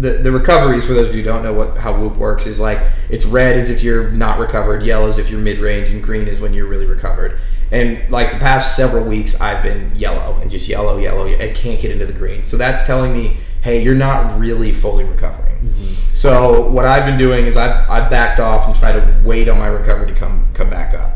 the 0.00 0.12
the 0.12 0.32
recoveries 0.32 0.86
for 0.86 0.94
those 0.94 1.08
of 1.08 1.14
you 1.14 1.22
who 1.22 1.28
don't 1.28 1.42
know 1.42 1.52
what 1.52 1.76
how 1.76 1.96
Whoop 1.96 2.16
works 2.16 2.46
is 2.46 2.58
like 2.58 2.80
it's 3.10 3.26
red 3.26 3.56
as 3.56 3.70
if 3.70 3.82
you're 3.82 4.10
not 4.10 4.38
recovered, 4.38 4.82
yellow 4.82 5.08
as 5.08 5.18
if 5.18 5.30
you're 5.30 5.40
mid 5.40 5.58
range, 5.58 5.90
and 5.90 6.02
green 6.02 6.26
is 6.26 6.40
when 6.40 6.54
you're 6.54 6.66
really 6.66 6.86
recovered. 6.86 7.38
And 7.70 8.10
like 8.10 8.32
the 8.32 8.38
past 8.38 8.74
several 8.74 9.04
weeks, 9.04 9.40
I've 9.40 9.62
been 9.62 9.92
yellow 9.94 10.40
and 10.40 10.50
just 10.50 10.68
yellow, 10.68 10.96
yellow, 10.96 11.26
and 11.26 11.54
can't 11.54 11.80
get 11.80 11.92
into 11.92 12.06
the 12.06 12.12
green. 12.12 12.42
So 12.44 12.56
that's 12.56 12.82
telling 12.84 13.12
me, 13.12 13.36
hey, 13.62 13.80
you're 13.82 13.94
not 13.94 14.40
really 14.40 14.72
fully 14.72 15.04
recovering. 15.04 15.70
So 16.14 16.68
what 16.68 16.84
I've 16.84 17.04
been 17.04 17.18
doing 17.18 17.46
is 17.46 17.56
I've, 17.56 17.88
I've 17.88 18.10
backed 18.10 18.40
off 18.40 18.66
and 18.66 18.74
tried 18.74 18.92
to 18.94 19.22
wait 19.22 19.48
on 19.48 19.58
my 19.58 19.68
recovery 19.68 20.08
to 20.08 20.14
come 20.14 20.48
come 20.54 20.70
back 20.70 20.94
up. 20.94 21.12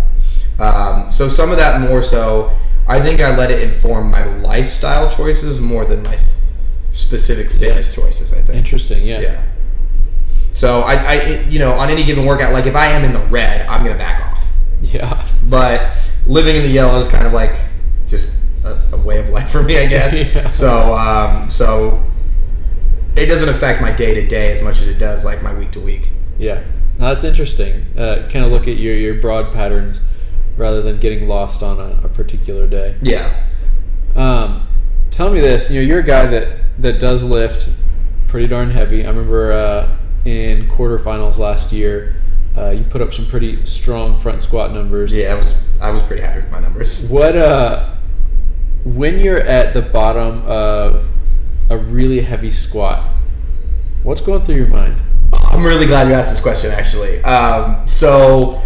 Um, 0.61 1.11
so 1.11 1.27
some 1.27 1.51
of 1.51 1.57
that 1.57 1.81
more 1.81 2.03
so, 2.03 2.57
I 2.87 3.01
think 3.01 3.21
I 3.21 3.37
let 3.37 3.51
it 3.51 3.63
inform 3.63 4.11
my 4.11 4.25
lifestyle 4.25 5.11
choices 5.11 5.59
more 5.59 5.85
than 5.85 6.03
my 6.03 6.17
specific 6.95 7.51
fitness 7.51 7.95
choices. 7.95 8.33
I 8.33 8.41
think. 8.41 8.57
Interesting. 8.57 9.07
Yeah. 9.07 9.21
Yeah. 9.21 9.45
So 10.53 10.83
I, 10.83 10.95
I, 10.95 11.15
it- 11.15 11.47
you 11.49 11.59
know, 11.59 11.73
on 11.73 11.91
any 11.91 12.05
given 12.05 12.25
workout, 12.27 12.53
like 12.53 12.67
if 12.67 12.77
I 12.77 12.87
am 12.87 13.05
in 13.05 13.13
the 13.13 13.27
red, 13.27 13.67
I'm 13.67 13.83
gonna 13.85 13.99
back 13.99 14.21
off. 14.33 14.53
Yeah. 14.81 15.29
But 15.45 15.97
living 16.27 16.57
in 16.57 16.63
the 16.63 16.69
yellow 16.69 16.99
is 17.01 17.09
kind 17.09 17.27
of 17.27 17.33
like 17.33 17.59
just 18.07 18.41
a, 18.65 18.79
a 18.93 18.97
way 18.97 19.19
of 19.19 19.29
life 19.31 19.49
for 19.51 19.63
me, 19.63 19.79
I 19.79 19.87
guess. 19.87 20.15
Yeah. 20.35 20.51
So, 20.51 20.95
um, 20.95 21.51
so 21.51 22.03
it 23.17 23.27
doesn't 23.27 23.49
affect 23.49 23.81
my 23.81 23.93
day 23.93 24.15
to 24.15 24.27
day 24.27 24.53
as 24.53 24.63
much 24.63 24.81
as 24.81 24.89
it 24.89 24.99
does 24.99 25.25
like 25.25 25.43
my 25.43 25.53
week 25.55 25.71
to 25.73 25.81
week. 25.81 26.11
Yeah, 26.39 26.63
no, 26.99 27.13
that's 27.13 27.25
interesting. 27.25 27.87
Uh, 27.97 28.29
kind 28.31 28.45
of 28.45 28.51
look 28.53 28.67
at 28.69 28.77
your, 28.77 28.95
your 28.97 29.15
broad 29.21 29.53
patterns 29.53 30.01
rather 30.57 30.83
than 30.83 30.99
getting 30.99 31.27
lost 31.29 31.63
on 31.63 31.79
a, 31.79 32.01
a 32.05 32.09
particular 32.09 32.67
day. 32.67 32.97
Yeah. 33.03 33.35
Um, 34.17 34.64
tell 35.15 35.33
me 35.33 35.41
this. 35.41 35.71
You 35.71 35.81
know, 35.81 35.87
you're 35.87 36.01
a 36.01 36.05
guy 36.05 36.27
that 36.27 36.59
that 36.79 36.99
does 36.99 37.23
lift 37.23 37.71
pretty 38.27 38.49
darn 38.49 38.71
heavy. 38.71 39.05
I 39.05 39.11
remember 39.11 39.53
uh, 39.53 39.97
in 40.25 40.69
quarterfinals 40.69 41.39
last 41.39 41.73
year, 41.73 42.17
uh, 42.57 42.71
you 42.71 42.83
put 42.85 43.01
up 43.01 43.13
some 43.13 43.27
pretty 43.27 43.65
strong 43.65 44.19
front 44.19 44.43
squat 44.43 44.73
numbers. 44.73 45.15
Yeah, 45.15 45.35
I 45.35 45.35
was 45.37 45.55
I 45.81 45.91
was 45.91 46.03
pretty 46.03 46.23
happy 46.23 46.41
with 46.41 46.51
my 46.51 46.61
numbers. 46.61 47.09
What 47.11 47.37
uh, 47.37 47.95
when 48.85 49.19
you're 49.19 49.41
at 49.41 49.73
the 49.73 49.83
bottom 49.83 50.43
of 50.47 51.07
a 51.71 51.79
really 51.79 52.21
heavy 52.21 52.51
squat, 52.51 53.09
what's 54.03 54.21
going 54.21 54.43
through 54.43 54.57
your 54.57 54.69
mind? 54.69 55.01
I'm 55.33 55.65
really 55.65 55.87
glad 55.87 56.09
you 56.09 56.15
asked 56.15 56.33
this 56.33 56.41
question 56.41 56.73
actually. 56.73 57.23
Um, 57.23 57.87
so 57.87 58.61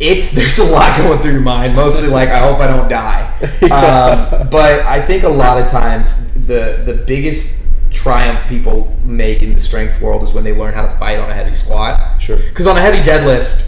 it's 0.00 0.30
there's 0.34 0.58
a 0.58 0.64
lot 0.64 0.96
going 0.98 1.18
through 1.20 1.32
your 1.32 1.40
mind. 1.40 1.76
Mostly 1.76 2.08
like 2.08 2.30
I 2.30 2.38
hope 2.38 2.58
I 2.58 2.66
don't 2.66 2.88
die. 2.88 3.27
Um, 3.68 4.48
but 4.50 4.80
I 4.80 5.00
think 5.00 5.24
a 5.24 5.28
lot 5.28 5.60
of 5.60 5.68
times 5.68 6.32
the 6.32 6.82
the 6.84 6.94
biggest 7.06 7.70
triumph 7.90 8.46
people 8.48 8.94
make 9.04 9.42
in 9.42 9.52
the 9.52 9.60
strength 9.60 10.00
world 10.00 10.22
is 10.22 10.32
when 10.32 10.44
they 10.44 10.54
learn 10.54 10.74
how 10.74 10.86
to 10.86 10.96
fight 10.98 11.18
on 11.18 11.30
a 11.30 11.34
heavy 11.34 11.54
squat. 11.54 12.20
Sure. 12.20 12.36
Because 12.36 12.66
on 12.66 12.76
a 12.76 12.80
heavy 12.80 12.98
deadlift, 12.98 13.64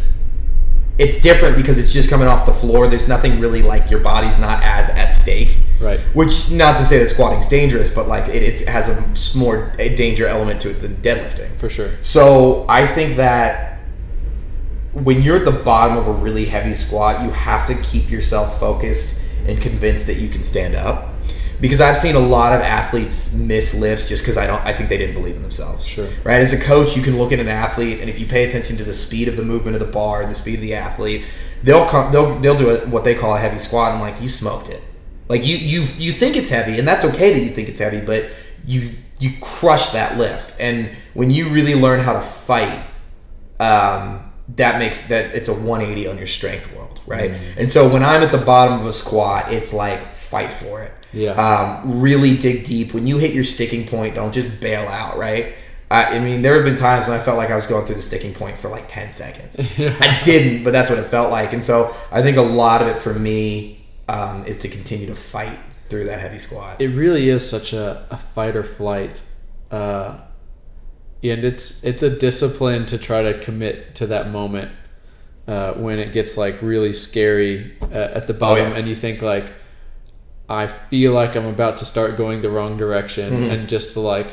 it's 0.99 1.21
different 1.21 1.57
because 1.57 1.79
it's 1.79 1.93
just 1.93 2.11
coming 2.11 2.29
off 2.29 2.45
the 2.45 2.53
floor. 2.53 2.87
There's 2.87 3.09
nothing 3.09 3.41
really 3.41 3.63
like 3.63 3.91
your 3.91 4.01
body's 4.01 4.39
not 4.39 4.63
as 4.63 4.91
at 4.91 5.11
stake. 5.11 5.59
Right. 5.81 5.99
Which, 6.13 6.51
not 6.51 6.77
to 6.77 6.85
say 6.85 6.99
that 6.99 7.09
squatting's 7.09 7.49
dangerous, 7.49 7.89
but 7.89 8.07
like 8.07 8.29
it, 8.29 8.43
it's, 8.43 8.61
has 8.67 8.89
a 8.89 9.39
more 9.39 9.73
a 9.79 9.95
danger 9.95 10.27
element 10.27 10.61
to 10.63 10.71
it 10.71 10.81
than 10.81 10.97
deadlifting. 10.97 11.57
For 11.57 11.71
sure. 11.71 11.91
So 12.03 12.67
I 12.69 12.87
think 12.87 13.17
that 13.17 13.81
when 14.93 15.23
you're 15.23 15.39
at 15.39 15.45
the 15.47 15.53
bottom 15.53 15.97
of 15.97 16.07
a 16.07 16.13
really 16.13 16.45
heavy 16.45 16.75
squat, 16.75 17.25
you 17.25 17.31
have 17.31 17.67
to 17.67 17.75
keep 17.77 18.11
yourself 18.11 18.61
focused 18.61 19.21
and 19.47 19.61
convinced 19.61 20.07
that 20.07 20.17
you 20.17 20.29
can 20.29 20.43
stand 20.43 20.75
up. 20.75 21.09
Because 21.61 21.83
I've 21.83 21.97
seen 21.97 22.15
a 22.15 22.21
lot 22.21 22.55
of 22.55 22.63
athletes 22.63 23.35
miss 23.35 23.75
lifts 23.75 24.09
just 24.09 24.23
because 24.23 24.39
I 24.39 24.47
don't. 24.47 24.65
I 24.65 24.73
think 24.73 24.89
they 24.89 24.97
didn't 24.97 25.15
believe 25.15 25.37
in 25.37 25.43
themselves. 25.43 25.87
Sure. 25.87 26.09
Right. 26.25 26.41
As 26.41 26.55
a 26.55 26.59
coach, 26.59 26.97
you 26.97 27.03
can 27.03 27.19
look 27.19 27.33
at 27.33 27.39
an 27.39 27.49
athlete, 27.49 28.01
and 28.01 28.09
if 28.09 28.19
you 28.19 28.25
pay 28.27 28.49
attention 28.49 28.79
to 28.79 28.85
the 28.85 28.95
speed 28.95 29.29
of 29.29 29.37
the 29.37 29.43
movement 29.43 29.77
of 29.77 29.81
the 29.81 29.93
bar, 29.93 30.25
the 30.25 30.35
speed 30.35 30.55
of 30.55 30.61
the 30.63 30.75
athlete, 30.75 31.27
they'll 31.63 31.87
come. 31.87 32.11
They'll 32.13 32.39
they'll 32.41 32.57
do 32.57 32.71
a, 32.71 32.87
what 32.89 33.05
they 33.05 33.15
call 33.15 33.37
a 33.37 33.39
heavy 33.39 33.59
squat, 33.59 33.93
and 33.93 33.97
I'm 33.97 34.01
like 34.01 34.23
you 34.23 34.29
smoked 34.29 34.71
it. 34.71 34.83
Like 35.29 35.45
you 35.45 35.59
you 35.59 35.83
you 35.99 36.13
think 36.13 36.37
it's 36.37 36.49
heavy, 36.49 36.79
and 36.79 36.89
that's 36.89 37.05
okay 37.05 37.35
that 37.35 37.41
you 37.41 37.51
think 37.51 37.69
it's 37.69 37.79
heavy, 37.79 38.01
but 38.01 38.31
you 38.67 38.91
you 39.19 39.33
crush 39.43 39.91
that 39.91 40.17
lift. 40.17 40.59
And 40.59 40.97
when 41.13 41.29
you 41.31 41.51
really 41.51 41.75
learn 41.75 42.01
how 42.01 42.15
to 42.15 42.23
fight, 42.23 42.83
um, 43.61 44.30
that 44.57 44.79
makes 44.79 45.09
that 45.09 45.35
it's 45.35 45.49
a 45.49 45.55
180 45.55 46.07
on 46.09 46.19
your 46.19 46.27
strength 46.27 46.75
world, 46.75 47.01
right? 47.07 47.33
And 47.57 47.71
so 47.71 47.89
when 47.93 48.03
I'm 48.03 48.23
at 48.23 48.33
the 48.33 48.39
bottom 48.39 48.81
of 48.81 48.87
a 48.87 48.93
squat, 48.93 49.53
it's 49.53 49.73
like 49.73 50.15
fight 50.15 50.53
for 50.53 50.83
it. 50.83 50.93
Yeah. 51.13 51.33
Um, 51.33 52.01
really 52.01 52.37
dig 52.37 52.65
deep. 52.65 52.95
When 52.95 53.07
you 53.07 53.19
hit 53.19 53.35
your 53.35 53.45
sticking 53.45 53.87
point, 53.87 54.15
don't 54.15 54.33
just 54.33 54.61
bail 54.61 54.87
out, 54.89 55.19
right? 55.19 55.55
I, 55.91 56.17
I 56.17 56.19
mean, 56.21 56.43
there 56.43 56.55
have 56.55 56.65
been 56.65 56.77
times 56.77 57.09
when 57.09 57.19
I 57.19 57.23
felt 57.23 57.37
like 57.37 57.51
I 57.51 57.57
was 57.57 57.67
going 57.67 57.85
through 57.85 57.97
the 57.97 58.03
sticking 58.03 58.33
point 58.33 58.57
for 58.57 58.69
like 58.69 58.87
10 58.87 59.11
seconds. 59.11 59.59
I 59.79 60.21
didn't, 60.23 60.63
but 60.63 60.71
that's 60.73 60.89
what 60.89 60.99
it 60.99 61.07
felt 61.07 61.33
like. 61.33 61.53
And 61.53 61.63
so 61.63 61.95
I 62.13 62.23
think 62.23 62.37
a 62.37 62.43
lot 62.43 62.81
of 62.81 62.89
it 62.89 62.97
for 62.97 63.13
me 63.13 63.85
um, 64.09 64.45
is 64.47 64.61
to 64.61 64.69
continue 64.69 65.07
to 65.07 65.15
fight 65.15 65.59
through 65.89 66.05
that 66.05 66.21
heavy 66.21 66.39
squat. 66.39 66.81
it 66.81 66.89
really 66.89 67.29
is 67.29 67.49
such 67.49 67.73
a, 67.73 68.07
a 68.11 68.17
fight 68.17 68.55
or 68.55 68.63
flight 68.63 69.21
uh, 69.73 70.21
and 71.23 71.45
it's 71.45 71.85
it's 71.85 72.03
a 72.03 72.11
discipline 72.11 72.87
to 72.87 72.99
try 72.99 73.23
to 73.23 73.39
commit 73.41 73.95
to 73.95 74.07
that 74.07 74.31
moment 74.31 74.71
uh, 75.47 75.73
when 75.75 75.99
it 75.99 76.13
gets 76.13 76.37
like 76.37 76.61
really 76.63 76.93
scary 76.93 77.77
uh, 77.83 78.11
at 78.15 78.27
the 78.27 78.35
bottom 78.35 78.71
yeah. 78.71 78.79
and 78.79 78.89
you 78.89 78.97
think 78.97 79.21
like 79.21 79.51
i 80.49 80.67
feel 80.67 81.13
like 81.13 81.37
i'm 81.37 81.47
about 81.47 81.79
to 81.79 81.85
start 81.85 82.17
going 82.17 82.41
the 82.41 82.51
wrong 82.51 82.77
direction 82.77 83.51
and 83.51 83.69
just 83.69 83.95
to 83.95 84.01
like 84.01 84.29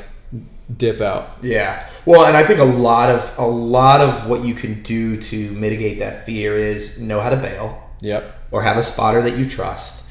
dip 0.76 1.00
out 1.00 1.38
Yeah. 1.42 1.88
Well, 2.06 2.26
and 2.26 2.36
I 2.36 2.44
think 2.44 2.60
a 2.60 2.66
lot 2.66 3.10
of 3.10 3.38
a 3.38 3.46
lot 3.46 4.02
of 4.02 4.28
what 4.28 4.44
you 4.44 4.54
can 4.54 4.82
do 4.84 5.18
to 5.18 5.52
mitigate 5.52 6.00
that 6.00 6.26
fear 6.26 6.58
is 6.58 7.00
know 7.00 7.22
how 7.22 7.30
to 7.30 7.38
bail 7.38 7.82
yep 8.02 8.36
or 8.52 8.62
have 8.64 8.78
a 8.78 8.84
spotter 8.84 9.22
that 9.22 9.38
you 9.38 9.48
trust 9.48 10.07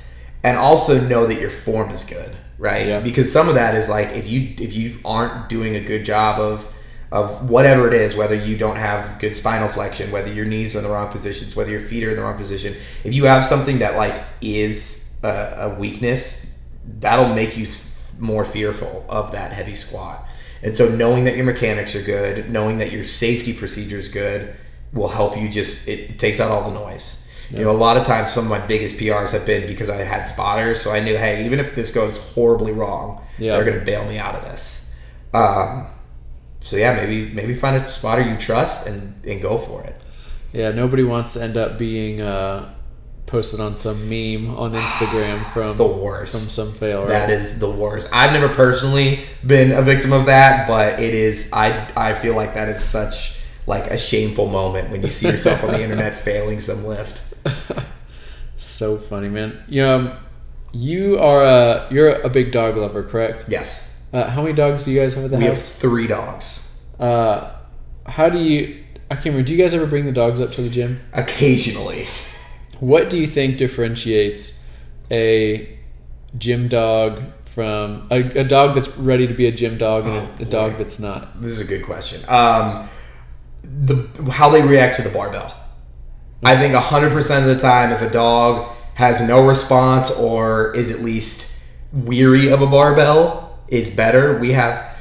and 0.47 0.57
also 0.57 1.01
know 1.09 1.27
that 1.27 1.41
your 1.41 1.51
form 1.51 1.91
is 1.91 2.05
good. 2.05 2.31
right? 2.59 2.87
Yeah. 2.87 3.01
Because 3.01 3.31
some 3.31 3.49
of 3.49 3.55
that 3.57 3.75
is 3.75 3.89
like 3.89 4.09
if 4.09 4.27
you 4.29 4.55
if 4.67 4.73
you 4.75 4.99
aren't 5.05 5.49
doing 5.49 5.77
a 5.77 5.81
good 5.81 6.05
job 6.05 6.41
of 6.41 6.73
of 7.13 7.49
whatever 7.51 7.87
it 7.87 7.95
is, 7.95 8.17
whether 8.17 8.35
you 8.35 8.57
don't 8.57 8.77
have 8.77 9.19
good 9.21 9.35
spinal 9.35 9.69
flexion, 9.69 10.11
whether 10.11 10.33
your 10.33 10.45
knees 10.45 10.75
are 10.75 10.79
in 10.79 10.85
the 10.85 10.91
wrong 10.91 11.09
positions, 11.09 11.55
whether 11.57 11.71
your 11.71 11.81
feet 11.81 12.03
are 12.05 12.11
in 12.11 12.17
the 12.17 12.23
wrong 12.23 12.37
position, 12.37 12.75
if 13.05 13.13
you 13.15 13.25
have 13.25 13.45
something 13.45 13.79
that 13.81 13.97
like 13.97 14.25
is 14.41 15.17
a, 15.23 15.69
a 15.69 15.69
weakness, 15.79 16.61
that'll 17.01 17.35
make 17.35 17.57
you 17.57 17.65
f- 17.67 18.13
more 18.19 18.45
fearful 18.45 19.05
of 19.09 19.33
that 19.33 19.53
heavy 19.53 19.75
squat. 19.75 20.27
And 20.63 20.75
so 20.75 20.89
knowing 20.89 21.25
that 21.25 21.37
your 21.37 21.45
mechanics 21.45 21.95
are 21.95 22.03
good, 22.03 22.51
knowing 22.51 22.79
that 22.79 22.91
your 22.91 23.05
safety 23.05 23.53
procedure 23.53 23.99
is 23.99 24.09
good, 24.09 24.55
will 24.93 25.09
help 25.09 25.37
you 25.37 25.49
just 25.49 25.89
it 25.89 26.19
takes 26.19 26.41
out 26.41 26.51
all 26.51 26.71
the 26.71 26.79
noise. 26.79 27.26
You 27.51 27.65
know, 27.65 27.71
a 27.71 27.73
lot 27.73 27.97
of 27.97 28.05
times 28.05 28.33
some 28.33 28.45
of 28.45 28.51
my 28.51 28.59
biggest 28.67 28.97
PRs 28.97 29.31
have 29.33 29.47
been 29.47 29.67
because 29.67 29.89
I 29.89 29.99
had 29.99 30.23
spotters, 30.27 30.81
so 30.81 30.91
I 30.91 31.01
knew, 31.01 31.17
hey, 31.17 31.45
even 31.47 31.61
if 31.61 31.75
this 31.75 31.91
goes 31.93 32.19
horribly 32.35 32.73
wrong, 32.73 33.21
Yeah. 33.39 33.53
they're 33.57 33.65
gonna 33.65 33.85
bail 33.85 34.05
me 34.05 34.19
out 34.19 34.35
of 34.35 34.43
this. 34.43 34.95
Um, 35.33 35.87
so 36.61 36.77
yeah, 36.77 36.95
maybe 36.95 37.31
maybe 37.33 37.55
find 37.55 37.77
a 37.77 37.87
spotter 37.89 38.23
you 38.23 38.37
trust 38.37 38.87
and 38.89 39.15
and 39.27 39.41
go 39.41 39.59
for 39.59 39.83
it. 39.85 39.95
Yeah, 40.53 40.71
nobody 40.73 41.05
wants 41.05 41.35
to 41.35 41.43
end 41.43 41.57
up 41.57 41.79
being 41.79 42.21
uh, 42.21 42.73
posted 43.27 43.61
on 43.61 43.77
some 43.77 44.09
meme 44.09 44.57
on 44.57 44.73
Instagram 44.85 45.45
from 45.53 45.77
the 45.77 45.87
worst. 45.87 46.33
from 46.33 46.41
some 46.49 46.73
fail. 46.73 47.01
Right? 47.03 47.09
That 47.11 47.31
is 47.31 47.59
the 47.61 47.71
worst. 47.71 48.09
I've 48.13 48.33
never 48.33 48.49
personally 48.49 49.21
been 49.47 49.71
a 49.73 49.83
victim 49.83 50.13
of 50.13 50.27
that, 50.27 50.67
but 50.67 50.99
it 51.01 51.15
is. 51.15 51.51
I 51.53 51.89
I 51.97 52.15
feel 52.15 52.35
like 52.35 52.55
that 52.55 52.69
is 52.69 52.83
such 52.83 53.39
like 53.69 53.87
a 53.89 53.99
shameful 53.99 54.47
moment 54.49 54.91
when 54.91 55.03
you 55.03 55.11
see 55.11 55.29
yourself 55.29 55.63
on 55.65 55.71
the 55.73 55.83
internet 55.87 56.15
failing 56.15 56.59
some 56.61 56.85
lift. 56.85 57.23
so 58.57 58.97
funny, 58.97 59.29
man. 59.29 59.63
You 59.69 59.83
know, 59.83 60.17
you 60.73 61.19
are 61.19 61.45
a 61.45 61.87
you're 61.91 62.11
a 62.21 62.29
big 62.29 62.53
dog 62.53 62.77
lover, 62.77 63.03
correct? 63.03 63.47
Yes, 63.49 64.03
Uh, 64.13 64.29
how 64.31 64.43
many 64.43 64.55
dogs 64.55 64.85
do 64.85 64.91
you 64.93 65.01
guys 65.01 65.15
have 65.15 65.25
at 65.25 65.31
the 65.31 65.39
we 65.39 65.45
have 65.45 65.61
three 65.61 66.07
dogs. 66.07 66.79
Uh, 66.99 67.51
how 68.07 68.29
do 68.29 68.39
you? 68.39 68.83
I 69.11 69.15
can't 69.15 69.27
remember. 69.27 69.47
Do 69.47 69.53
you 69.55 69.59
guys 69.63 69.75
ever 69.75 69.87
bring 69.87 70.05
the 70.07 70.13
dogs 70.13 70.41
up 70.41 70.53
to 70.53 70.63
the 70.63 70.71
gym? 70.71 71.01
Occasionally, 71.13 72.07
What 72.81 73.09
do 73.11 73.19
you 73.19 73.27
think 73.27 73.57
differentiates 73.59 74.67
a 75.11 75.79
gym 76.39 76.69
dog 76.69 77.23
from 77.55 78.07
a, 78.11 78.41
a 78.41 78.45
dog 78.45 78.75
that's 78.75 78.97
ready 78.99 79.27
to 79.27 79.33
be 79.35 79.47
a 79.47 79.53
gym 79.53 79.79
dog 79.79 80.05
and 80.07 80.15
a, 80.15 80.43
a 80.43 80.47
Oh, 80.47 80.51
dog 80.51 80.77
that's 80.79 80.99
not? 81.01 81.41
this 81.41 81.53
is 81.53 81.61
a 81.61 81.65
good 81.65 81.85
question. 81.85 82.21
Um, 82.29 82.89
the 83.63 84.09
how 84.31 84.51
they 84.51 84.63
react 84.63 84.97
to 84.97 85.03
the 85.03 85.09
barbell. 85.11 85.55
I 86.42 86.57
think 86.57 86.75
hundred 86.75 87.12
percent 87.12 87.49
of 87.49 87.55
the 87.55 87.61
time, 87.61 87.92
if 87.92 88.03
a 88.03 88.11
dog 88.11 88.68
has 88.94 89.27
no 89.27 89.46
response 89.46 90.11
or 90.11 90.75
is 90.75 90.90
at 90.90 91.01
least 91.01 91.59
weary 91.92 92.51
of 92.51 92.62
a 92.62 92.66
barbell, 92.66 93.59
is 93.68 93.90
better. 93.90 94.38
We 94.38 94.53
have 94.53 94.96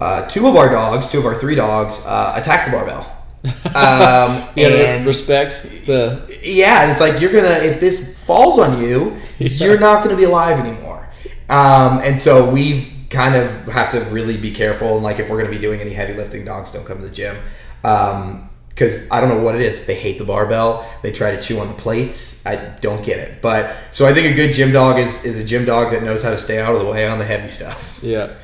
uh, 0.00 0.26
two 0.26 0.46
of 0.46 0.56
our 0.56 0.68
dogs, 0.68 1.08
two 1.08 1.18
of 1.18 1.26
our 1.26 1.34
three 1.34 1.54
dogs, 1.54 2.00
uh, 2.04 2.34
attack 2.36 2.66
the 2.66 2.72
barbell. 2.72 3.10
Um, 3.66 4.48
gotta 4.56 4.88
and 4.88 5.06
respect 5.06 5.62
the. 5.84 6.38
yeah, 6.42 6.82
and 6.82 6.90
it's 6.90 7.00
like 7.00 7.20
you're 7.20 7.32
gonna 7.32 7.56
if 7.62 7.78
this 7.78 8.24
falls 8.24 8.58
on 8.58 8.80
you, 8.80 9.16
you're 9.38 9.78
not 9.78 10.02
gonna 10.02 10.16
be 10.16 10.24
alive 10.24 10.60
anymore. 10.60 11.06
Um, 11.50 11.98
and 11.98 12.18
so 12.18 12.48
we've 12.48 12.90
kind 13.10 13.34
of 13.34 13.50
have 13.66 13.90
to 13.90 14.00
really 14.04 14.36
be 14.36 14.50
careful. 14.50 14.94
And 14.94 15.02
like 15.02 15.18
if 15.18 15.28
we're 15.28 15.38
gonna 15.38 15.50
be 15.50 15.58
doing 15.58 15.80
any 15.80 15.92
heavy 15.92 16.14
lifting, 16.14 16.44
dogs 16.44 16.70
don't 16.70 16.86
come 16.86 16.98
to 16.98 17.04
the 17.04 17.10
gym. 17.10 17.36
Um, 17.82 18.48
because 18.74 19.08
I 19.10 19.20
don't 19.20 19.28
know 19.28 19.42
what 19.42 19.54
it 19.54 19.60
is. 19.60 19.86
They 19.86 19.94
hate 19.94 20.18
the 20.18 20.24
barbell. 20.24 20.88
They 21.02 21.12
try 21.12 21.34
to 21.34 21.40
chew 21.40 21.60
on 21.60 21.68
the 21.68 21.74
plates. 21.74 22.44
I 22.44 22.56
don't 22.56 23.04
get 23.04 23.18
it. 23.18 23.40
But 23.40 23.74
so 23.92 24.06
I 24.06 24.12
think 24.12 24.32
a 24.32 24.34
good 24.34 24.52
gym 24.52 24.72
dog 24.72 24.98
is 24.98 25.24
is 25.24 25.38
a 25.38 25.44
gym 25.44 25.64
dog 25.64 25.92
that 25.92 26.02
knows 26.02 26.22
how 26.22 26.30
to 26.30 26.38
stay 26.38 26.60
out 26.60 26.74
of 26.74 26.80
the 26.80 26.90
way 26.90 27.06
on 27.06 27.18
the 27.18 27.24
heavy 27.24 27.48
stuff. 27.48 28.00
Yeah, 28.02 28.34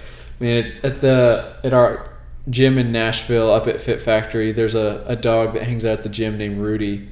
I 0.40 0.44
mean, 0.44 0.56
it, 0.64 0.84
at 0.84 1.00
the 1.00 1.56
at 1.64 1.72
our 1.72 2.10
gym 2.48 2.78
in 2.78 2.92
Nashville, 2.92 3.50
up 3.50 3.66
at 3.66 3.80
Fit 3.80 4.00
Factory, 4.00 4.52
there's 4.52 4.74
a, 4.74 5.04
a 5.06 5.16
dog 5.16 5.54
that 5.54 5.64
hangs 5.64 5.84
out 5.84 5.98
at 5.98 6.02
the 6.02 6.08
gym 6.08 6.38
named 6.38 6.58
Rudy, 6.58 7.08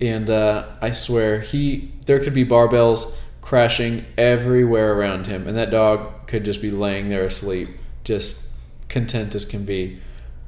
and 0.00 0.28
uh, 0.30 0.66
I 0.80 0.92
swear 0.92 1.40
he 1.40 1.92
there 2.06 2.20
could 2.20 2.34
be 2.34 2.44
barbells 2.44 3.16
crashing 3.42 4.04
everywhere 4.16 4.98
around 4.98 5.26
him, 5.26 5.46
and 5.46 5.56
that 5.56 5.70
dog 5.70 6.26
could 6.26 6.44
just 6.44 6.62
be 6.62 6.70
laying 6.70 7.10
there 7.10 7.24
asleep, 7.24 7.68
just 8.02 8.50
content 8.88 9.34
as 9.34 9.44
can 9.44 9.64
be. 9.64 10.00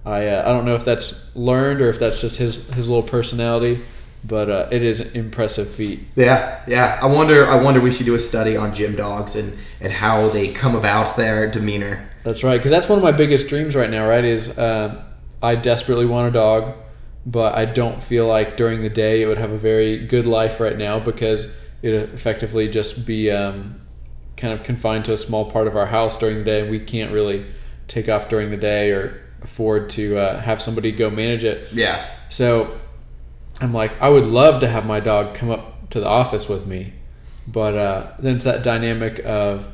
I 0.05 0.27
uh, 0.27 0.49
I 0.49 0.53
don't 0.53 0.65
know 0.65 0.75
if 0.75 0.85
that's 0.85 1.35
learned 1.35 1.81
or 1.81 1.91
if 1.91 1.99
that's 1.99 2.21
just 2.21 2.37
his 2.37 2.69
his 2.75 2.89
little 2.89 3.03
personality, 3.03 3.81
but 4.23 4.51
uh, 4.51 4.69
it 4.71 4.83
is 4.83 5.01
an 5.01 5.19
impressive 5.19 5.69
feat. 5.69 6.01
Yeah, 6.15 6.63
yeah. 6.67 6.99
I 7.01 7.07
wonder. 7.07 7.49
I 7.49 7.57
wonder. 7.63 7.81
We 7.81 7.91
should 7.91 8.07
do 8.07 8.15
a 8.15 8.19
study 8.19 8.57
on 8.57 8.75
gym 8.75 8.97
dogs 8.97 9.35
and 9.35 9.57
and 9.81 9.93
how 9.93 10.29
they 10.29 10.53
come 10.53 10.75
about 10.75 11.17
their 11.17 11.51
demeanor. 11.51 12.09
That's 12.23 12.45
right, 12.45 12.57
because 12.57 12.71
that's 12.71 12.89
one 12.89 12.99
of 12.99 13.03
my 13.03 13.13
biggest 13.13 13.49
dreams 13.49 13.75
right 13.75 13.91
now. 13.91 14.07
Right, 14.07 14.25
is 14.25 14.59
um, 14.59 14.99
I 15.43 15.55
desperately 15.55 16.07
want 16.07 16.29
a 16.29 16.33
dog, 16.33 16.75
but 17.25 17.55
I 17.55 17.65
don't 17.65 18.03
feel 18.03 18.27
like 18.27 18.57
during 18.57 18.83
the 18.83 18.91
day 18.91 19.23
it 19.23 19.27
would 19.27 19.39
have 19.39 19.53
a 19.53 19.59
very 19.59 20.07
good 20.07 20.27
life 20.27 20.61
right 20.61 20.77
now 20.77 21.01
because 21.01 21.57
it 21.83 21.93
effectively 21.95 22.69
just 22.69 23.07
be 23.07 23.31
um, 23.31 23.81
kind 24.37 24.53
of 24.53 24.63
confined 24.63 25.05
to 25.07 25.13
a 25.13 25.17
small 25.17 25.51
part 25.51 25.67
of 25.67 25.77
our 25.77 25.87
house 25.87 26.19
during 26.19 26.39
the 26.39 26.45
day, 26.45 26.61
and 26.61 26.71
we 26.71 26.81
can't 26.81 27.13
really 27.13 27.47
take 27.89 28.09
off 28.09 28.29
during 28.29 28.51
the 28.51 28.57
day 28.57 28.91
or 28.91 29.21
afford 29.45 29.91
to 29.91 30.19
uh, 30.19 30.41
have 30.41 30.61
somebody 30.61 30.91
go 30.91 31.11
manage 31.11 31.45
it. 31.45 31.73
Yeah. 31.73 32.09
So 32.29 32.77
I'm 33.61 33.73
like, 33.73 34.01
I 34.01 34.09
would 34.09 34.25
love 34.25 34.61
to 34.61 34.69
have 34.69 34.85
my 34.87 35.01
dog 35.01 35.35
come 35.35 35.51
up 35.51 35.91
to 35.91 36.01
the 36.01 36.09
office 36.09 36.49
with 36.49 36.67
me, 36.67 36.93
but 37.47 37.77
uh, 37.77 38.13
then 38.19 38.37
it's 38.37 38.45
that 38.45 38.65
dynamic 38.65 39.21
of, 39.25 39.69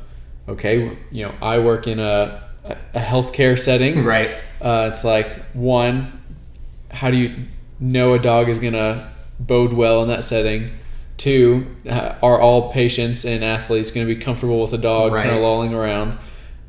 okay, 0.47 0.97
you 1.09 1.25
know, 1.25 1.33
I 1.41 1.59
work 1.59 1.87
in 1.87 1.99
a 1.99 2.43
a 2.63 2.99
healthcare 2.99 3.57
setting. 3.57 4.03
Right. 4.11 4.35
Uh, 4.61 4.91
it's 4.93 5.03
like 5.03 5.27
one, 5.53 6.21
how 6.91 7.09
do 7.09 7.17
you 7.17 7.45
know 7.79 8.13
a 8.13 8.19
dog 8.19 8.49
is 8.49 8.59
gonna 8.59 9.11
bode 9.39 9.73
well 9.73 10.03
in 10.03 10.09
that 10.09 10.23
setting? 10.23 10.69
Two, 11.17 11.65
uh, 11.89 12.15
are 12.21 12.39
all 12.39 12.71
patients 12.71 13.25
and 13.25 13.43
athletes 13.43 13.91
going 13.91 14.07
to 14.07 14.15
be 14.15 14.19
comfortable 14.19 14.59
with 14.59 14.73
a 14.73 14.77
dog 14.77 15.11
kind 15.11 15.29
of 15.29 15.41
lolling 15.41 15.71
around? 15.73 16.17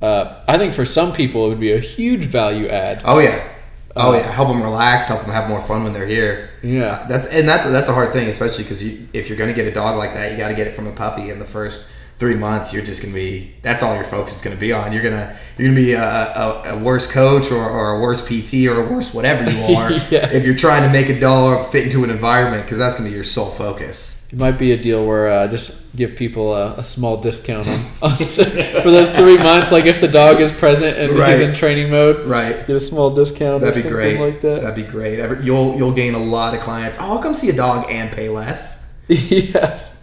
Uh, 0.02 0.42
I 0.48 0.58
think 0.58 0.74
for 0.74 0.84
some 0.84 1.12
people 1.12 1.46
it 1.46 1.50
would 1.50 1.60
be 1.60 1.72
a 1.72 1.78
huge 1.80 2.24
value 2.24 2.68
add. 2.68 3.00
Oh 3.04 3.18
yeah. 3.20 3.48
Oh 3.94 4.10
Uh, 4.12 4.16
yeah. 4.16 4.30
Help 4.32 4.48
them 4.48 4.62
relax. 4.62 5.06
Help 5.08 5.20
them 5.22 5.30
have 5.30 5.48
more 5.48 5.60
fun 5.60 5.84
when 5.84 5.92
they're 5.92 6.06
here. 6.06 6.50
Yeah. 6.62 7.06
That's 7.08 7.26
and 7.28 7.46
that's 7.48 7.64
that's 7.66 7.88
a 7.88 7.92
hard 7.94 8.12
thing, 8.12 8.28
especially 8.28 8.64
because 8.64 8.82
you, 8.82 9.06
if 9.12 9.28
you're 9.28 9.38
gonna 9.38 9.52
get 9.52 9.66
a 9.66 9.72
dog 9.72 9.96
like 9.96 10.14
that, 10.14 10.32
you 10.32 10.36
got 10.38 10.48
to 10.48 10.54
get 10.54 10.66
it 10.66 10.74
from 10.74 10.86
a 10.88 10.92
puppy. 10.92 11.30
In 11.30 11.38
the 11.38 11.44
first 11.44 11.90
three 12.22 12.34
months, 12.36 12.72
you're 12.72 12.84
just 12.84 13.02
gonna 13.02 13.14
be 13.14 13.52
that's 13.62 13.82
all 13.82 13.94
your 13.96 14.04
focus 14.04 14.36
is 14.36 14.42
gonna 14.42 14.56
be 14.68 14.72
on. 14.72 14.92
You're 14.92 15.02
gonna 15.02 15.36
you're 15.58 15.68
gonna 15.68 15.80
be 15.80 15.92
a, 15.92 16.02
a, 16.02 16.74
a 16.74 16.78
worse 16.78 17.10
coach 17.10 17.50
or, 17.50 17.62
or 17.68 17.96
a 17.96 18.00
worse 18.00 18.20
PT 18.26 18.66
or 18.70 18.76
a 18.84 18.86
worse 18.92 19.12
whatever 19.12 19.42
you 19.50 19.74
are 19.80 19.90
Yes. 19.92 20.34
if 20.36 20.46
you're 20.46 20.56
trying 20.56 20.84
to 20.84 20.88
make 20.98 21.08
a 21.08 21.18
dog 21.18 21.66
fit 21.72 21.84
into 21.88 22.04
an 22.04 22.10
environment 22.10 22.62
because 22.64 22.78
that's 22.78 22.94
gonna 22.94 23.08
be 23.10 23.14
your 23.14 23.24
sole 23.24 23.50
focus. 23.50 24.20
It 24.32 24.38
might 24.38 24.56
be 24.58 24.72
a 24.72 24.78
deal 24.78 25.04
where 25.06 25.28
uh, 25.28 25.46
just 25.48 25.94
give 25.94 26.16
people 26.16 26.54
a, 26.54 26.76
a 26.78 26.84
small 26.84 27.18
discount 27.18 27.68
on, 27.68 27.74
on 28.12 28.16
for 28.16 28.90
those 28.90 29.10
three 29.10 29.36
months. 29.36 29.70
Like 29.72 29.84
if 29.84 30.00
the 30.00 30.08
dog 30.08 30.40
is 30.40 30.50
present 30.50 30.96
and 30.96 31.18
Right. 31.18 31.30
he's 31.36 31.40
in 31.46 31.54
training 31.54 31.90
mode, 31.90 32.24
Right. 32.26 32.66
get 32.66 32.76
a 32.76 32.80
small 32.80 33.10
discount 33.14 33.60
That'd 33.60 33.74
be 33.74 33.80
something 33.82 34.16
great. 34.16 34.20
like 34.20 34.40
that. 34.40 34.62
That'd 34.62 34.76
be 34.86 34.90
great. 34.90 35.18
Ever- 35.18 35.42
You'll 35.42 35.76
you'll 35.76 35.92
gain 36.02 36.14
a 36.14 36.24
lot 36.36 36.54
of 36.54 36.60
clients. 36.60 36.96
Oh, 37.00 37.04
I'll 37.16 37.22
come 37.22 37.34
see 37.34 37.50
a 37.50 37.56
dog 37.66 37.90
and 37.90 38.10
pay 38.10 38.28
less. 38.30 38.80
yes. 39.08 39.98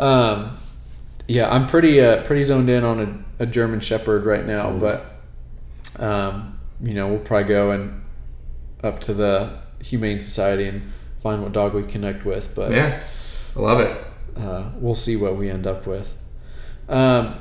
Um, 0.00 0.55
yeah, 1.28 1.50
I'm 1.52 1.66
pretty 1.66 2.00
uh, 2.00 2.22
pretty 2.24 2.42
zoned 2.42 2.68
in 2.70 2.84
on 2.84 3.24
a, 3.38 3.44
a 3.44 3.46
German 3.46 3.80
Shepherd 3.80 4.24
right 4.24 4.44
now, 4.46 4.72
Ooh. 4.74 4.80
but 4.80 5.04
um, 5.98 6.58
you 6.82 6.94
know 6.94 7.08
we'll 7.08 7.18
probably 7.18 7.48
go 7.48 7.70
and 7.72 8.02
up 8.82 9.00
to 9.00 9.14
the 9.14 9.58
Humane 9.82 10.20
Society 10.20 10.66
and 10.68 10.92
find 11.22 11.42
what 11.42 11.52
dog 11.52 11.74
we 11.74 11.82
connect 11.84 12.24
with. 12.24 12.54
But 12.54 12.72
Yeah, 12.72 13.02
I 13.56 13.60
love 13.60 13.80
it. 13.80 13.96
uh, 14.36 14.70
we'll 14.76 14.94
see 14.94 15.16
what 15.16 15.36
we 15.36 15.50
end 15.50 15.66
up 15.66 15.86
with. 15.86 16.14
Um, 16.88 17.34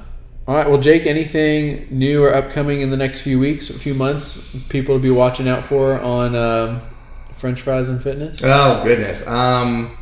all 0.47 0.55
right. 0.55 0.69
Well, 0.69 0.79
Jake, 0.79 1.05
anything 1.05 1.87
new 1.91 2.23
or 2.23 2.33
upcoming 2.33 2.81
in 2.81 2.89
the 2.91 2.97
next 2.97 3.21
few 3.21 3.39
weeks, 3.39 3.69
a 3.69 3.77
few 3.77 3.93
months, 3.93 4.55
people 4.69 4.95
to 4.95 5.01
be 5.01 5.09
watching 5.09 5.47
out 5.47 5.63
for 5.65 5.99
on 5.99 6.35
um, 6.35 6.81
French 7.37 7.61
fries 7.61 7.89
and 7.89 8.01
fitness? 8.01 8.41
Oh 8.43 8.81
goodness. 8.83 9.27
Um, 9.27 9.97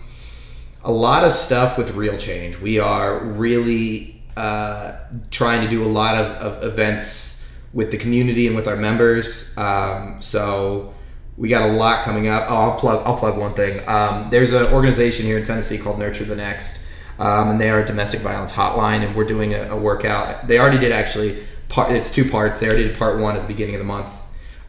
a 0.84 0.92
lot 0.92 1.24
of 1.24 1.32
stuff 1.32 1.78
with 1.78 1.92
real 1.92 2.18
change. 2.18 2.60
We 2.60 2.80
are 2.80 3.20
really 3.24 4.22
uh, 4.36 4.94
trying 5.32 5.62
to 5.62 5.70
do 5.70 5.84
a 5.84 5.88
lot 5.88 6.16
of, 6.16 6.28
of 6.56 6.64
events 6.64 7.52
with 7.74 7.92
the 7.92 7.98
community 7.98 8.48
and 8.48 8.56
with 8.56 8.68
our 8.68 8.76
members. 8.76 9.58
Um, 9.58 10.22
so 10.22 10.94
we 11.38 11.50
got 11.50 11.70
a 11.70 11.74
lot 11.74 12.04
coming 12.04 12.28
up. 12.28 12.46
Oh, 12.50 12.56
I'll 12.56 12.80
plug. 12.80 13.04
I'll 13.06 13.18
plug 13.18 13.38
one 13.38 13.54
thing. 13.54 13.88
Um, 13.88 14.30
there's 14.30 14.52
an 14.52 14.68
organization 14.68 15.26
here 15.26 15.38
in 15.38 15.46
Tennessee 15.46 15.78
called 15.78 16.00
Nurture 16.00 16.26
the 16.26 16.36
Next, 16.36 16.84
um, 17.18 17.50
and 17.50 17.62
they 17.62 17.70
are 17.70 17.80
a 17.80 17.86
domestic 17.86 18.20
violence 18.20 18.52
hotline, 18.52 19.06
and 19.06 19.16
we're 19.16 19.26
doing 19.26 19.54
a, 19.54 19.70
a 19.70 19.78
workout. 19.78 20.48
They 20.48 20.60
already 20.60 20.80
did 20.80 20.92
actually. 20.92 21.44
Part, 21.70 21.92
it's 21.92 22.12
two 22.12 22.30
parts. 22.30 22.60
They 22.60 22.68
already 22.68 22.88
did 22.88 22.98
part 23.00 23.20
one 23.20 23.36
at 23.36 23.42
the 23.42 23.48
beginning 23.48 23.74
of 23.74 23.80
the 23.80 23.86
month. 23.86 24.10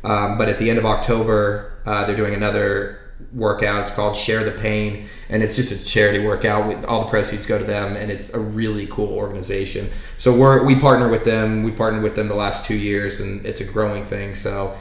Um, 0.04 0.38
but 0.38 0.48
at 0.48 0.58
the 0.58 0.70
end 0.70 0.78
of 0.78 0.86
October, 0.86 1.78
uh, 1.84 2.06
they're 2.06 2.16
doing 2.16 2.34
another 2.34 3.03
workout. 3.32 3.82
It's 3.82 3.90
called 3.90 4.16
Share 4.16 4.44
the 4.44 4.52
Pain, 4.52 5.06
and 5.28 5.42
it's 5.42 5.56
just 5.56 5.72
a 5.72 5.84
charity 5.84 6.24
workout. 6.24 6.84
All 6.84 7.02
the 7.02 7.10
proceeds 7.10 7.46
go 7.46 7.58
to 7.58 7.64
them, 7.64 7.96
and 7.96 8.10
it's 8.10 8.32
a 8.34 8.40
really 8.40 8.86
cool 8.86 9.12
organization. 9.12 9.90
So 10.16 10.36
we're 10.36 10.64
we 10.64 10.78
partner 10.78 11.08
with 11.08 11.24
them. 11.24 11.62
We 11.62 11.72
partnered 11.72 12.02
with 12.02 12.14
them 12.14 12.28
the 12.28 12.34
last 12.34 12.66
two 12.66 12.76
years, 12.76 13.20
and 13.20 13.44
it's 13.44 13.60
a 13.60 13.64
growing 13.64 14.04
thing. 14.04 14.34
So 14.34 14.76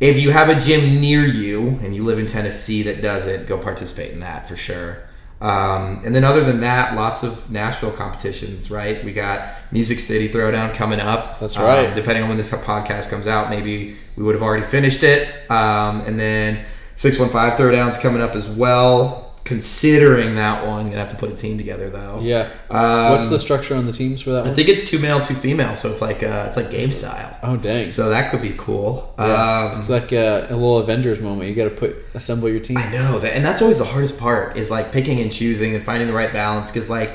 if 0.00 0.18
you 0.18 0.30
have 0.30 0.48
a 0.48 0.58
gym 0.58 1.00
near 1.00 1.24
you 1.26 1.78
and 1.82 1.94
you 1.94 2.04
live 2.04 2.18
in 2.18 2.26
Tennessee 2.26 2.82
that 2.84 3.02
does 3.02 3.26
it, 3.26 3.48
go 3.48 3.58
participate 3.58 4.12
in 4.12 4.20
that 4.20 4.48
for 4.48 4.56
sure. 4.56 5.08
Um, 5.40 6.02
and 6.04 6.14
then 6.14 6.24
other 6.24 6.44
than 6.44 6.60
that, 6.60 6.96
lots 6.96 7.22
of 7.22 7.48
Nashville 7.50 7.92
competitions, 7.92 8.70
right? 8.70 9.04
We 9.04 9.12
got 9.12 9.48
Music 9.70 10.00
City 10.00 10.28
Throwdown 10.28 10.74
coming 10.74 11.00
up. 11.00 11.38
That's 11.38 11.56
right. 11.56 11.88
Um, 11.88 11.94
depending 11.94 12.24
on 12.24 12.28
when 12.28 12.38
this 12.38 12.50
podcast 12.50 13.08
comes 13.08 13.28
out, 13.28 13.48
maybe 13.48 13.96
we 14.16 14.24
would 14.24 14.34
have 14.34 14.42
already 14.42 14.64
finished 14.64 15.04
it. 15.04 15.48
Um, 15.50 16.00
and 16.02 16.18
then 16.18 16.64
615 16.98 17.56
Throwdown's 17.56 17.96
coming 17.96 18.20
up 18.20 18.34
as 18.34 18.48
well. 18.48 19.24
Considering 19.44 20.34
that 20.34 20.66
one, 20.66 20.86
gonna 20.86 20.98
have 20.98 21.08
to 21.08 21.16
put 21.16 21.32
a 21.32 21.34
team 21.34 21.56
together 21.56 21.88
though. 21.88 22.20
Yeah. 22.20 22.50
Um, 22.68 23.12
What's 23.12 23.30
the 23.30 23.38
structure 23.38 23.74
on 23.76 23.86
the 23.86 23.92
teams 23.92 24.20
for 24.20 24.32
that 24.32 24.46
I 24.46 24.52
think 24.52 24.68
it's 24.68 24.86
two 24.86 24.98
male, 24.98 25.20
two 25.20 25.34
female, 25.34 25.74
so 25.74 25.90
it's 25.90 26.02
like 26.02 26.22
uh, 26.22 26.44
it's 26.46 26.56
like 26.58 26.70
game 26.70 26.90
style. 26.90 27.38
Oh 27.42 27.56
dang. 27.56 27.90
So 27.90 28.10
that 28.10 28.30
could 28.30 28.42
be 28.42 28.54
cool. 28.58 29.14
Yeah. 29.18 29.70
Um, 29.72 29.78
it's 29.78 29.88
like 29.88 30.12
a, 30.12 30.48
a 30.50 30.54
little 30.54 30.78
Avengers 30.80 31.22
moment. 31.22 31.48
You 31.48 31.56
got 31.56 31.64
to 31.64 31.70
put 31.70 31.96
assemble 32.12 32.50
your 32.50 32.60
team. 32.60 32.76
I 32.76 32.92
know 32.92 33.20
that, 33.20 33.34
and 33.34 33.42
that's 33.42 33.62
always 33.62 33.78
the 33.78 33.86
hardest 33.86 34.18
part 34.18 34.58
is 34.58 34.70
like 34.70 34.92
picking 34.92 35.20
and 35.20 35.32
choosing 35.32 35.74
and 35.74 35.82
finding 35.82 36.08
the 36.08 36.14
right 36.14 36.32
balance 36.32 36.70
because 36.70 36.90
like 36.90 37.12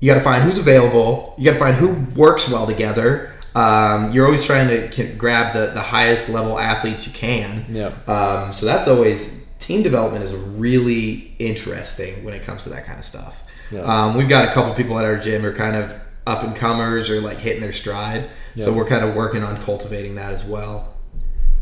you 0.00 0.06
got 0.12 0.18
to 0.18 0.24
find 0.24 0.44
who's 0.44 0.58
available, 0.58 1.34
you 1.38 1.46
got 1.46 1.54
to 1.54 1.58
find 1.58 1.76
who 1.76 1.94
works 2.14 2.48
well 2.48 2.66
together. 2.66 3.32
Um, 3.54 4.12
you're 4.12 4.24
always 4.24 4.44
trying 4.44 4.90
to 4.90 5.04
grab 5.18 5.52
the, 5.52 5.72
the 5.72 5.82
highest 5.82 6.28
level 6.28 6.58
athletes 6.58 7.06
you 7.06 7.12
can. 7.12 7.66
Yeah. 7.68 7.92
Um, 8.06 8.52
so 8.52 8.64
that's 8.66 8.88
always 8.88 9.46
team 9.58 9.82
development 9.82 10.24
is 10.24 10.34
really 10.34 11.34
interesting 11.38 12.24
when 12.24 12.34
it 12.34 12.42
comes 12.42 12.64
to 12.64 12.70
that 12.70 12.84
kind 12.84 12.98
of 12.98 13.04
stuff. 13.04 13.44
Yeah. 13.70 13.80
Um, 13.82 14.16
we've 14.16 14.28
got 14.28 14.48
a 14.48 14.52
couple 14.52 14.74
people 14.74 14.98
at 14.98 15.04
our 15.04 15.18
gym 15.18 15.42
who 15.42 15.48
are 15.48 15.52
kind 15.52 15.76
of 15.76 15.94
up 16.26 16.42
and 16.44 16.54
comers 16.54 17.10
or 17.10 17.20
like 17.20 17.40
hitting 17.40 17.60
their 17.60 17.72
stride. 17.72 18.28
Yeah. 18.54 18.64
So 18.64 18.72
we're 18.72 18.86
kind 18.86 19.04
of 19.04 19.14
working 19.14 19.42
on 19.42 19.56
cultivating 19.58 20.14
that 20.16 20.32
as 20.32 20.44
well. 20.44 20.94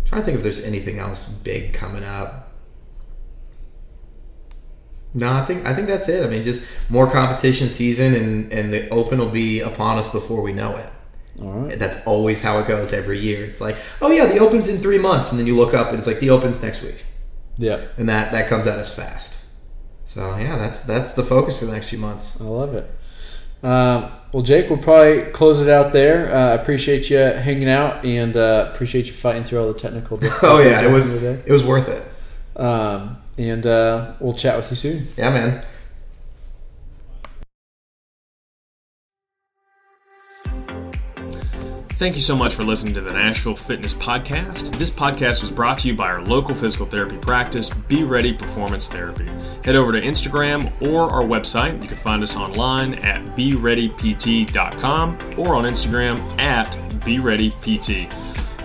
trying 0.04 0.22
to 0.22 0.24
think 0.24 0.36
if 0.36 0.42
there's 0.42 0.60
anything 0.60 0.98
else 0.98 1.28
big 1.28 1.72
coming 1.72 2.04
up. 2.04 2.52
No, 5.12 5.32
I 5.32 5.44
think 5.44 5.66
I 5.66 5.74
think 5.74 5.88
that's 5.88 6.08
it. 6.08 6.24
I 6.24 6.28
mean, 6.28 6.42
just 6.44 6.68
more 6.88 7.10
competition 7.10 7.68
season, 7.68 8.14
and 8.14 8.52
and 8.52 8.72
the 8.72 8.88
Open 8.90 9.18
will 9.18 9.28
be 9.28 9.60
upon 9.60 9.98
us 9.98 10.06
before 10.06 10.40
we 10.40 10.52
know 10.52 10.76
it. 10.76 10.86
Right. 11.40 11.78
That's 11.78 12.06
always 12.06 12.40
how 12.42 12.58
it 12.58 12.68
goes 12.68 12.92
every 12.92 13.18
year. 13.18 13.42
It's 13.44 13.60
like, 13.60 13.76
oh 14.02 14.10
yeah, 14.10 14.26
the 14.26 14.38
Open's 14.38 14.68
in 14.68 14.78
three 14.78 14.98
months, 14.98 15.30
and 15.30 15.38
then 15.40 15.46
you 15.46 15.56
look 15.56 15.72
up 15.74 15.88
and 15.88 15.98
it's 15.98 16.06
like 16.06 16.20
the 16.20 16.30
Open's 16.30 16.62
next 16.62 16.82
week, 16.82 17.04
Yeah. 17.56 17.80
and 17.96 18.08
that 18.08 18.32
that 18.32 18.48
comes 18.48 18.66
at 18.66 18.78
us 18.78 18.94
fast. 18.94 19.38
So 20.04 20.36
yeah, 20.36 20.56
that's 20.58 20.82
that's 20.82 21.14
the 21.14 21.22
focus 21.22 21.58
for 21.58 21.66
the 21.66 21.72
next 21.72 21.88
few 21.88 21.98
months. 21.98 22.40
I 22.40 22.44
love 22.44 22.74
it. 22.74 22.90
Um, 23.62 24.10
well, 24.32 24.42
Jake, 24.42 24.70
we'll 24.70 24.78
probably 24.78 25.30
close 25.32 25.60
it 25.60 25.68
out 25.68 25.92
there. 25.92 26.34
Uh, 26.34 26.50
I 26.50 26.52
appreciate 26.54 27.10
you 27.10 27.18
hanging 27.18 27.68
out 27.68 28.04
and 28.04 28.36
uh, 28.36 28.70
appreciate 28.72 29.06
you 29.06 29.12
fighting 29.12 29.44
through 29.44 29.60
all 29.60 29.68
the 29.72 29.78
technical 29.78 30.18
Oh 30.42 30.58
yeah, 30.60 30.82
it 30.82 30.90
was 30.90 31.22
it 31.22 31.50
was 31.50 31.64
worth 31.64 31.88
it. 31.88 32.02
Um, 32.60 33.18
and 33.38 33.66
uh, 33.66 34.12
we'll 34.20 34.34
chat 34.34 34.56
with 34.56 34.68
you 34.70 34.76
soon. 34.76 35.06
Yeah, 35.16 35.30
man. 35.30 35.64
Thank 42.00 42.14
you 42.14 42.22
so 42.22 42.34
much 42.34 42.54
for 42.54 42.64
listening 42.64 42.94
to 42.94 43.02
the 43.02 43.12
Nashville 43.12 43.54
Fitness 43.54 43.92
Podcast. 43.92 44.74
This 44.78 44.90
podcast 44.90 45.42
was 45.42 45.50
brought 45.50 45.80
to 45.80 45.88
you 45.88 45.94
by 45.94 46.06
our 46.06 46.22
local 46.24 46.54
physical 46.54 46.86
therapy 46.86 47.18
practice, 47.18 47.68
Be 47.68 48.04
Ready 48.04 48.32
Performance 48.32 48.88
Therapy. 48.88 49.26
Head 49.62 49.76
over 49.76 49.92
to 49.92 50.00
Instagram 50.00 50.72
or 50.80 51.10
our 51.10 51.22
website. 51.22 51.82
You 51.82 51.88
can 51.88 51.98
find 51.98 52.22
us 52.22 52.36
online 52.36 52.94
at 52.94 53.36
BeReadyPT.com 53.36 55.18
or 55.36 55.54
on 55.54 55.64
Instagram 55.64 56.16
at 56.40 56.72
BeReadyPT. 57.04 58.10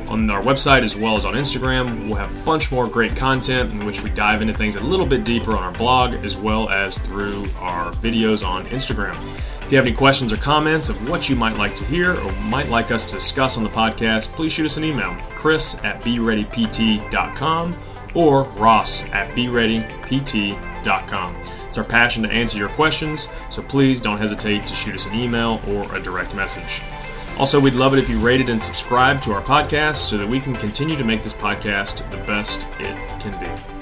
On 0.07 0.29
our 0.29 0.41
website 0.41 0.83
as 0.83 0.95
well 0.95 1.17
as 1.17 1.25
on 1.25 1.33
Instagram, 1.33 2.07
we'll 2.07 2.15
have 2.15 2.33
a 2.33 2.45
bunch 2.45 2.71
more 2.71 2.87
great 2.87 3.17
content 3.17 3.69
in 3.73 3.85
which 3.85 4.01
we 4.01 4.11
dive 4.11 4.43
into 4.43 4.53
things 4.53 4.77
a 4.77 4.79
little 4.79 5.05
bit 5.05 5.25
deeper 5.25 5.57
on 5.57 5.63
our 5.63 5.73
blog 5.73 6.13
as 6.13 6.37
well 6.37 6.69
as 6.69 6.99
through 6.99 7.43
our 7.57 7.91
videos 7.95 8.47
on 8.47 8.63
Instagram. 8.67 9.17
If 9.65 9.71
you 9.71 9.79
have 9.79 9.87
any 9.87 9.95
questions 9.95 10.31
or 10.31 10.37
comments 10.37 10.89
of 10.89 11.09
what 11.09 11.27
you 11.27 11.35
might 11.35 11.57
like 11.57 11.73
to 11.77 11.85
hear 11.85 12.11
or 12.11 12.31
might 12.43 12.69
like 12.69 12.91
us 12.91 13.03
to 13.05 13.15
discuss 13.15 13.57
on 13.57 13.63
the 13.63 13.69
podcast, 13.69 14.31
please 14.33 14.51
shoot 14.51 14.67
us 14.67 14.77
an 14.77 14.83
email, 14.83 15.15
chris 15.31 15.83
at 15.83 16.01
bereadypt.com 16.01 17.75
or 18.13 18.43
ross 18.43 19.09
at 19.09 19.35
bereadypt.com. 19.35 21.35
It's 21.67 21.79
our 21.79 21.83
passion 21.83 22.21
to 22.21 22.29
answer 22.29 22.59
your 22.59 22.69
questions, 22.69 23.27
so 23.49 23.63
please 23.63 23.99
don't 23.99 24.19
hesitate 24.19 24.67
to 24.67 24.75
shoot 24.75 24.93
us 24.93 25.07
an 25.07 25.15
email 25.15 25.59
or 25.67 25.95
a 25.95 25.99
direct 25.99 26.35
message. 26.35 26.83
Also, 27.39 27.59
we'd 27.59 27.73
love 27.73 27.93
it 27.93 27.97
if 27.97 28.07
you 28.07 28.19
rated 28.19 28.49
and 28.49 28.61
subscribed 28.61 29.23
to 29.23 29.31
our 29.31 29.41
podcast 29.41 29.95
so 29.95 30.15
that 30.15 30.27
we 30.27 30.39
can 30.39 30.53
continue 30.53 30.95
to 30.95 31.03
make 31.03 31.23
this 31.23 31.33
podcast 31.33 32.07
the 32.11 32.17
best 32.17 32.67
it 32.79 32.95
can 33.19 33.31
be. 33.43 33.74